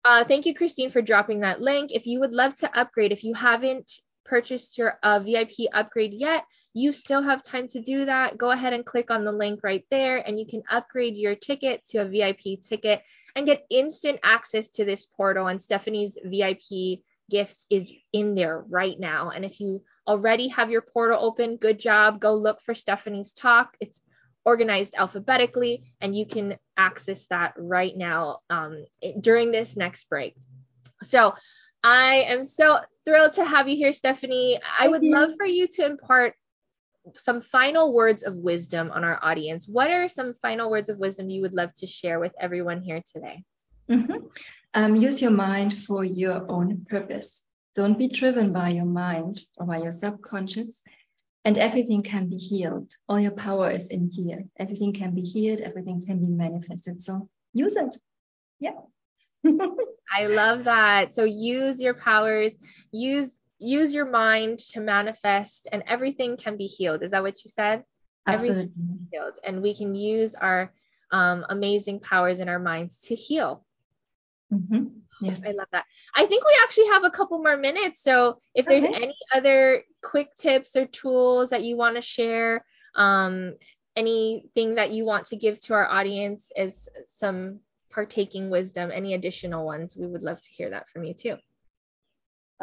uh, 0.04 0.24
thank 0.24 0.46
you, 0.46 0.54
Christine, 0.54 0.90
for 0.90 1.02
dropping 1.02 1.40
that 1.40 1.60
link. 1.60 1.90
If 1.92 2.06
you 2.06 2.20
would 2.20 2.32
love 2.32 2.54
to 2.56 2.78
upgrade, 2.78 3.12
if 3.12 3.24
you 3.24 3.34
haven't 3.34 3.90
purchased 4.24 4.78
your 4.78 4.98
uh, 5.02 5.18
VIP 5.18 5.68
upgrade 5.72 6.14
yet, 6.14 6.44
you 6.74 6.92
still 6.92 7.22
have 7.22 7.42
time 7.42 7.68
to 7.68 7.80
do 7.80 8.06
that. 8.06 8.38
Go 8.38 8.50
ahead 8.50 8.72
and 8.72 8.84
click 8.84 9.10
on 9.10 9.24
the 9.24 9.32
link 9.32 9.60
right 9.62 9.84
there, 9.90 10.16
and 10.16 10.38
you 10.38 10.46
can 10.46 10.62
upgrade 10.70 11.16
your 11.16 11.34
ticket 11.34 11.84
to 11.88 11.98
a 11.98 12.04
VIP 12.06 12.62
ticket 12.62 13.02
and 13.36 13.46
get 13.46 13.66
instant 13.70 14.20
access 14.22 14.68
to 14.70 14.84
this 14.84 15.06
portal. 15.06 15.48
And 15.48 15.60
Stephanie's 15.60 16.16
VIP 16.24 17.00
gift 17.30 17.62
is 17.70 17.90
in 18.12 18.34
there 18.34 18.64
right 18.68 18.98
now. 18.98 19.30
And 19.30 19.44
if 19.44 19.60
you 19.60 19.82
already 20.06 20.48
have 20.48 20.70
your 20.70 20.82
portal 20.82 21.18
open, 21.22 21.56
good 21.56 21.78
job. 21.78 22.20
Go 22.20 22.34
look 22.34 22.60
for 22.60 22.74
Stephanie's 22.74 23.32
talk. 23.32 23.76
It's 23.80 24.00
organized 24.44 24.94
alphabetically, 24.96 25.94
and 26.00 26.16
you 26.16 26.26
can 26.26 26.56
access 26.76 27.26
that 27.26 27.54
right 27.56 27.96
now 27.96 28.40
um, 28.50 28.84
during 29.20 29.52
this 29.52 29.76
next 29.76 30.08
break. 30.08 30.36
So 31.02 31.34
I 31.84 32.24
am 32.28 32.44
so 32.44 32.80
thrilled 33.04 33.32
to 33.32 33.44
have 33.44 33.68
you 33.68 33.76
here, 33.76 33.92
Stephanie. 33.92 34.60
I 34.78 34.88
would 34.88 35.02
love 35.02 35.32
for 35.36 35.46
you 35.46 35.66
to 35.68 35.86
impart 35.86 36.34
some 37.16 37.40
final 37.40 37.92
words 37.92 38.22
of 38.22 38.36
wisdom 38.36 38.90
on 38.92 39.02
our 39.04 39.18
audience. 39.22 39.66
What 39.66 39.90
are 39.90 40.08
some 40.08 40.34
final 40.40 40.70
words 40.70 40.88
of 40.88 40.98
wisdom 40.98 41.30
you 41.30 41.42
would 41.42 41.54
love 41.54 41.74
to 41.74 41.86
share 41.86 42.20
with 42.20 42.32
everyone 42.40 42.80
here 42.80 43.02
today? 43.12 43.42
Mm-hmm. 43.90 44.26
Um, 44.74 44.96
use 44.96 45.20
your 45.20 45.32
mind 45.32 45.76
for 45.76 46.04
your 46.04 46.46
own 46.48 46.86
purpose. 46.88 47.42
Don't 47.74 47.98
be 47.98 48.08
driven 48.08 48.52
by 48.52 48.70
your 48.70 48.86
mind 48.86 49.44
or 49.56 49.66
by 49.66 49.78
your 49.78 49.90
subconscious, 49.90 50.80
and 51.44 51.58
everything 51.58 52.02
can 52.02 52.28
be 52.28 52.36
healed. 52.36 52.92
All 53.08 53.18
your 53.18 53.32
power 53.32 53.70
is 53.70 53.88
in 53.88 54.08
here. 54.10 54.44
Everything 54.58 54.92
can 54.92 55.14
be 55.14 55.22
healed, 55.22 55.60
everything 55.60 56.04
can 56.04 56.20
be 56.20 56.28
manifested. 56.28 57.02
So 57.02 57.28
use 57.52 57.76
it. 57.76 57.96
Yeah. 58.60 58.78
I 59.46 60.26
love 60.26 60.64
that. 60.64 61.14
So 61.14 61.24
use 61.24 61.80
your 61.80 61.94
powers, 61.94 62.52
use 62.92 63.32
use 63.58 63.94
your 63.94 64.10
mind 64.10 64.58
to 64.58 64.80
manifest 64.80 65.68
and 65.70 65.84
everything 65.86 66.36
can 66.36 66.56
be 66.56 66.66
healed. 66.66 67.02
Is 67.02 67.12
that 67.12 67.22
what 67.22 67.44
you 67.44 67.50
said? 67.54 67.84
Absolutely. 68.26 68.70
Healed. 69.12 69.34
And 69.44 69.62
we 69.62 69.74
can 69.74 69.94
use 69.94 70.34
our 70.34 70.72
um, 71.12 71.46
amazing 71.48 72.00
powers 72.00 72.40
in 72.40 72.48
our 72.48 72.58
minds 72.58 72.98
to 73.06 73.14
heal. 73.14 73.64
Mm-hmm. 74.52 74.86
Yes. 75.20 75.42
I 75.46 75.52
love 75.52 75.68
that. 75.72 75.84
I 76.16 76.26
think 76.26 76.44
we 76.44 76.56
actually 76.62 76.88
have 76.88 77.04
a 77.04 77.10
couple 77.10 77.38
more 77.38 77.56
minutes. 77.56 78.02
So 78.02 78.40
if 78.54 78.66
there's 78.66 78.84
okay. 78.84 78.94
any 78.94 79.14
other 79.32 79.84
quick 80.02 80.34
tips 80.36 80.74
or 80.74 80.86
tools 80.86 81.50
that 81.50 81.62
you 81.62 81.76
want 81.76 81.96
to 81.96 82.02
share, 82.02 82.64
um, 82.96 83.54
anything 83.94 84.76
that 84.76 84.90
you 84.90 85.04
want 85.04 85.26
to 85.26 85.36
give 85.36 85.60
to 85.60 85.74
our 85.74 85.88
audience 85.88 86.50
as 86.56 86.88
some 87.06 87.60
partaking 87.90 88.50
wisdom, 88.50 88.90
any 88.92 89.14
additional 89.14 89.64
ones, 89.64 89.96
we 89.96 90.06
would 90.06 90.22
love 90.22 90.40
to 90.40 90.50
hear 90.50 90.70
that 90.70 90.88
from 90.88 91.04
you 91.04 91.14
too. 91.14 91.36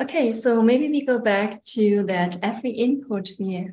Okay, 0.02 0.32
so 0.32 0.62
maybe 0.62 0.90
we 0.90 1.06
go 1.06 1.20
back 1.20 1.64
to 1.66 2.04
that 2.04 2.38
every 2.42 2.72
input 2.72 3.32
we, 3.38 3.70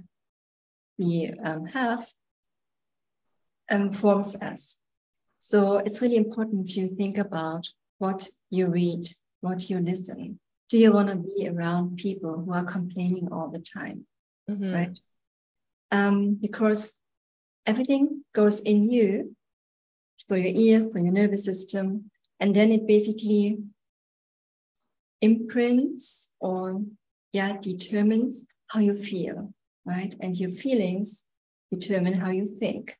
we 0.99 1.33
um, 1.43 1.67
have 1.67 2.07
um, 3.71 3.93
forms 3.93 4.35
us. 4.37 4.77
So 5.39 5.79
it's 5.79 6.03
really 6.03 6.17
important 6.17 6.69
to 6.71 6.89
think 6.89 7.19
about 7.19 7.69
what 7.99 8.29
you 8.51 8.67
read, 8.67 9.07
what 9.41 9.69
you 9.69 9.79
listen. 9.79 10.39
Do 10.69 10.79
you 10.79 10.93
want 10.93 11.09
to 11.09 11.17
be 11.17 11.49
around 11.49 11.97
people 11.97 12.43
who 12.45 12.53
are 12.53 12.65
complaining 12.65 13.29
all 13.33 13.51
the 13.51 13.61
time? 13.61 14.07
Mm-hmm. 14.51 14.75
Right? 14.75 15.01
Um, 15.93 16.35
because 16.35 16.99
everything 17.67 18.25
goes 18.35 18.61
in 18.61 18.91
you, 18.91 19.37
through 20.29 20.39
your 20.39 20.55
ears, 20.55 20.93
through 20.93 21.05
your 21.05 21.13
nervous 21.13 21.45
system, 21.45 22.11
and 22.41 22.55
then 22.55 22.73
it 22.73 22.87
basically 22.87 23.59
imprints 25.21 26.31
or 26.41 26.83
yeah 27.33 27.57
determines 27.61 28.45
how 28.69 28.81
you 28.81 28.95
feel 28.95 29.53
right 29.85 30.15
and 30.21 30.37
your 30.37 30.51
feelings 30.51 31.23
determine 31.73 32.13
how 32.13 32.31
you 32.31 32.47
think 32.47 32.97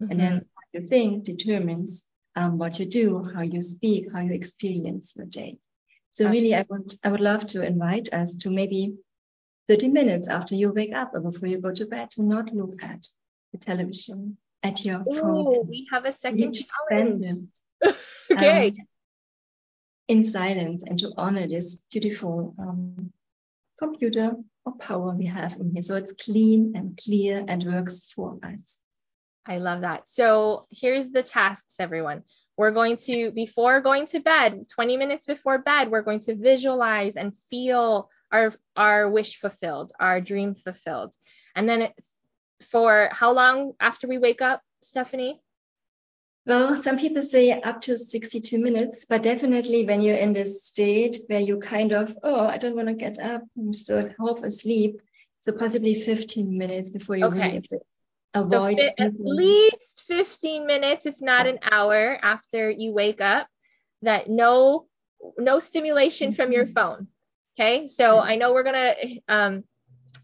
mm-hmm. 0.00 0.10
and 0.10 0.20
then 0.20 0.34
what 0.34 0.66
you 0.72 0.86
think 0.86 1.24
determines 1.24 2.04
um, 2.36 2.58
what 2.58 2.78
you 2.78 2.86
do 2.86 3.22
how 3.34 3.42
you 3.42 3.60
speak 3.60 4.06
how 4.12 4.20
you 4.20 4.32
experience 4.32 5.14
your 5.16 5.26
day 5.26 5.58
so 6.12 6.28
really 6.28 6.54
i 6.54 6.64
would 6.68 6.94
i 7.04 7.08
would 7.08 7.20
love 7.20 7.46
to 7.46 7.66
invite 7.66 8.12
us 8.12 8.36
to 8.36 8.50
maybe 8.50 8.94
30 9.68 9.88
minutes 9.88 10.28
after 10.28 10.54
you 10.54 10.72
wake 10.72 10.94
up 10.94 11.12
or 11.14 11.20
before 11.20 11.48
you 11.48 11.58
go 11.58 11.72
to 11.72 11.86
bed 11.86 12.10
to 12.10 12.22
not 12.22 12.54
look 12.54 12.82
at 12.82 13.08
the 13.52 13.58
television 13.58 14.36
at 14.62 14.84
your 14.84 15.00
Ooh, 15.00 15.20
phone 15.20 15.68
we 15.68 15.88
have 15.90 16.04
a 16.04 16.12
second 16.12 16.56
challenge 16.90 17.48
okay 18.30 18.68
um, 18.68 18.86
in 20.08 20.24
silence 20.24 20.82
and 20.86 20.98
to 21.00 21.12
honor 21.16 21.46
this 21.48 21.84
beautiful 21.90 22.54
um, 22.58 23.12
computer 23.78 24.32
or 24.64 24.72
power 24.76 25.14
we 25.14 25.26
have 25.26 25.56
in 25.56 25.72
here. 25.72 25.82
So 25.82 25.96
it's 25.96 26.12
clean 26.12 26.74
and 26.76 26.98
clear 27.02 27.44
and 27.46 27.62
works 27.64 28.12
for 28.14 28.38
us. 28.42 28.78
I 29.48 29.58
love 29.58 29.82
that. 29.82 30.08
So 30.08 30.66
here's 30.70 31.10
the 31.10 31.22
tasks, 31.22 31.76
everyone. 31.78 32.22
We're 32.56 32.72
going 32.72 32.96
to, 32.98 33.30
before 33.32 33.80
going 33.80 34.06
to 34.06 34.20
bed, 34.20 34.66
20 34.68 34.96
minutes 34.96 35.26
before 35.26 35.58
bed, 35.58 35.90
we're 35.90 36.02
going 36.02 36.20
to 36.20 36.34
visualize 36.34 37.16
and 37.16 37.36
feel 37.50 38.10
our, 38.32 38.52
our 38.76 39.10
wish 39.10 39.38
fulfilled, 39.38 39.92
our 40.00 40.20
dream 40.20 40.54
fulfilled. 40.54 41.14
And 41.54 41.68
then 41.68 41.88
for 42.70 43.10
how 43.12 43.32
long 43.32 43.74
after 43.78 44.08
we 44.08 44.18
wake 44.18 44.40
up, 44.40 44.62
Stephanie? 44.82 45.40
Well, 46.46 46.76
some 46.76 46.96
people 46.96 47.22
say 47.22 47.50
up 47.60 47.80
to 47.82 47.96
62 47.98 48.58
minutes, 48.58 49.04
but 49.04 49.22
definitely 49.22 49.84
when 49.84 50.00
you're 50.00 50.16
in 50.16 50.32
this 50.32 50.64
state 50.64 51.18
where 51.26 51.40
you 51.40 51.58
kind 51.58 51.92
of, 51.92 52.16
oh, 52.22 52.46
I 52.46 52.56
don't 52.56 52.76
want 52.76 52.88
to 52.88 52.94
get 52.94 53.18
up, 53.18 53.42
I'm 53.58 53.72
still 53.72 54.10
half 54.18 54.42
asleep. 54.42 55.00
So 55.40 55.52
possibly 55.52 55.94
15 55.94 56.56
minutes 56.56 56.90
before 56.90 57.16
you 57.16 57.26
okay. 57.26 57.36
really 57.36 57.68
avoid. 58.40 58.78
So 58.78 58.88
at 58.98 59.12
least 59.18 60.04
15 60.06 60.66
minutes, 60.66 61.06
if 61.06 61.20
not 61.20 61.46
an 61.46 61.58
hour 61.62 62.18
after 62.22 62.70
you 62.70 62.92
wake 62.92 63.20
up, 63.20 63.48
that 64.02 64.28
no 64.28 64.86
no 65.38 65.58
stimulation 65.58 66.30
mm-hmm. 66.30 66.36
from 66.36 66.52
your 66.52 66.64
mm-hmm. 66.64 66.74
phone. 66.74 67.08
Okay, 67.58 67.88
so 67.88 68.18
I 68.18 68.36
know 68.36 68.52
we're 68.52 68.64
gonna 68.64 68.94
um, 69.28 69.64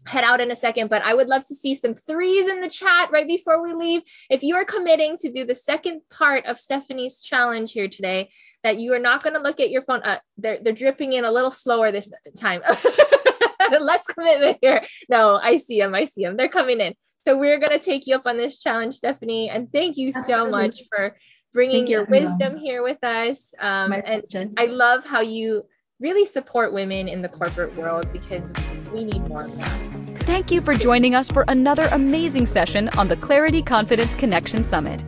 head 0.05 0.23
out 0.23 0.41
in 0.41 0.51
a 0.51 0.55
second, 0.55 0.89
but 0.89 1.01
I 1.01 1.13
would 1.13 1.27
love 1.27 1.45
to 1.45 1.55
see 1.55 1.75
some 1.75 1.93
threes 1.93 2.47
in 2.47 2.61
the 2.61 2.69
chat 2.69 3.11
right 3.11 3.27
before 3.27 3.61
we 3.63 3.73
leave. 3.73 4.01
If 4.29 4.43
you 4.43 4.55
are 4.55 4.65
committing 4.65 5.17
to 5.17 5.31
do 5.31 5.45
the 5.45 5.55
second 5.55 6.01
part 6.09 6.45
of 6.45 6.59
Stephanie's 6.59 7.21
challenge 7.21 7.71
here 7.71 7.87
today, 7.87 8.29
that 8.63 8.79
you 8.79 8.93
are 8.93 8.99
not 8.99 9.23
going 9.23 9.35
to 9.35 9.41
look 9.41 9.59
at 9.59 9.69
your 9.69 9.81
phone. 9.81 10.03
Uh, 10.03 10.19
they're, 10.37 10.59
they're 10.61 10.73
dripping 10.73 11.13
in 11.13 11.25
a 11.25 11.31
little 11.31 11.51
slower 11.51 11.91
this 11.91 12.09
time. 12.37 12.61
Less 13.79 14.05
commitment 14.05 14.57
here. 14.61 14.83
No, 15.09 15.39
I 15.41 15.57
see 15.57 15.79
them. 15.79 15.93
I 15.95 16.05
see 16.05 16.23
them. 16.23 16.37
They're 16.37 16.49
coming 16.49 16.79
in. 16.79 16.93
So 17.23 17.37
we're 17.37 17.57
going 17.57 17.77
to 17.77 17.79
take 17.79 18.05
you 18.07 18.15
up 18.15 18.25
on 18.25 18.37
this 18.37 18.59
challenge, 18.59 18.95
Stephanie. 18.95 19.49
And 19.49 19.71
thank 19.71 19.97
you 19.97 20.11
so 20.11 20.49
much 20.49 20.81
for 20.89 21.15
bringing 21.53 21.87
your 21.87 22.03
wisdom 22.05 22.57
here 22.57 22.83
with 22.83 23.01
us. 23.03 23.53
Um, 23.59 23.93
and 23.93 24.53
I 24.57 24.65
love 24.65 25.05
how 25.05 25.21
you 25.21 25.63
really 25.99 26.25
support 26.25 26.73
women 26.73 27.07
in 27.07 27.19
the 27.19 27.29
corporate 27.29 27.77
world 27.77 28.11
because 28.11 28.51
we 28.91 29.05
need 29.05 29.25
more 29.29 29.45
of 29.45 29.55
that. 29.57 30.23
Thank 30.23 30.51
you 30.51 30.61
for 30.61 30.73
joining 30.73 31.15
us 31.15 31.29
for 31.29 31.45
another 31.47 31.87
amazing 31.91 32.45
session 32.45 32.89
on 32.97 33.07
the 33.07 33.15
Clarity 33.15 33.61
Confidence 33.61 34.15
Connection 34.15 34.63
Summit. 34.63 35.03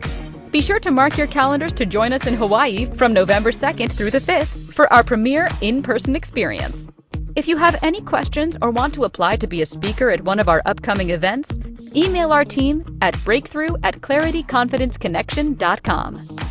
Be 0.50 0.62
sure 0.62 0.80
to 0.80 0.90
mark 0.90 1.18
your 1.18 1.26
calendars 1.26 1.72
to 1.74 1.84
join 1.84 2.12
us 2.12 2.26
in 2.26 2.34
Hawaii 2.34 2.86
from 2.94 3.12
November 3.12 3.50
2nd 3.50 3.92
through 3.92 4.10
the 4.10 4.20
5th 4.20 4.72
for 4.72 4.90
our 4.92 5.04
premier 5.04 5.48
in 5.60 5.82
person 5.82 6.16
experience. 6.16 6.88
If 7.36 7.46
you 7.46 7.56
have 7.58 7.78
any 7.82 8.00
questions 8.00 8.56
or 8.62 8.70
want 8.70 8.94
to 8.94 9.04
apply 9.04 9.36
to 9.36 9.46
be 9.46 9.60
a 9.60 9.66
speaker 9.66 10.08
at 10.08 10.22
one 10.22 10.40
of 10.40 10.48
our 10.48 10.62
upcoming 10.64 11.10
events, 11.10 11.58
email 11.94 12.32
our 12.32 12.46
team 12.46 12.98
at 13.02 13.22
breakthrough 13.24 13.76
at 13.82 14.00
clarityconfidenceconnection.com. 14.00 16.45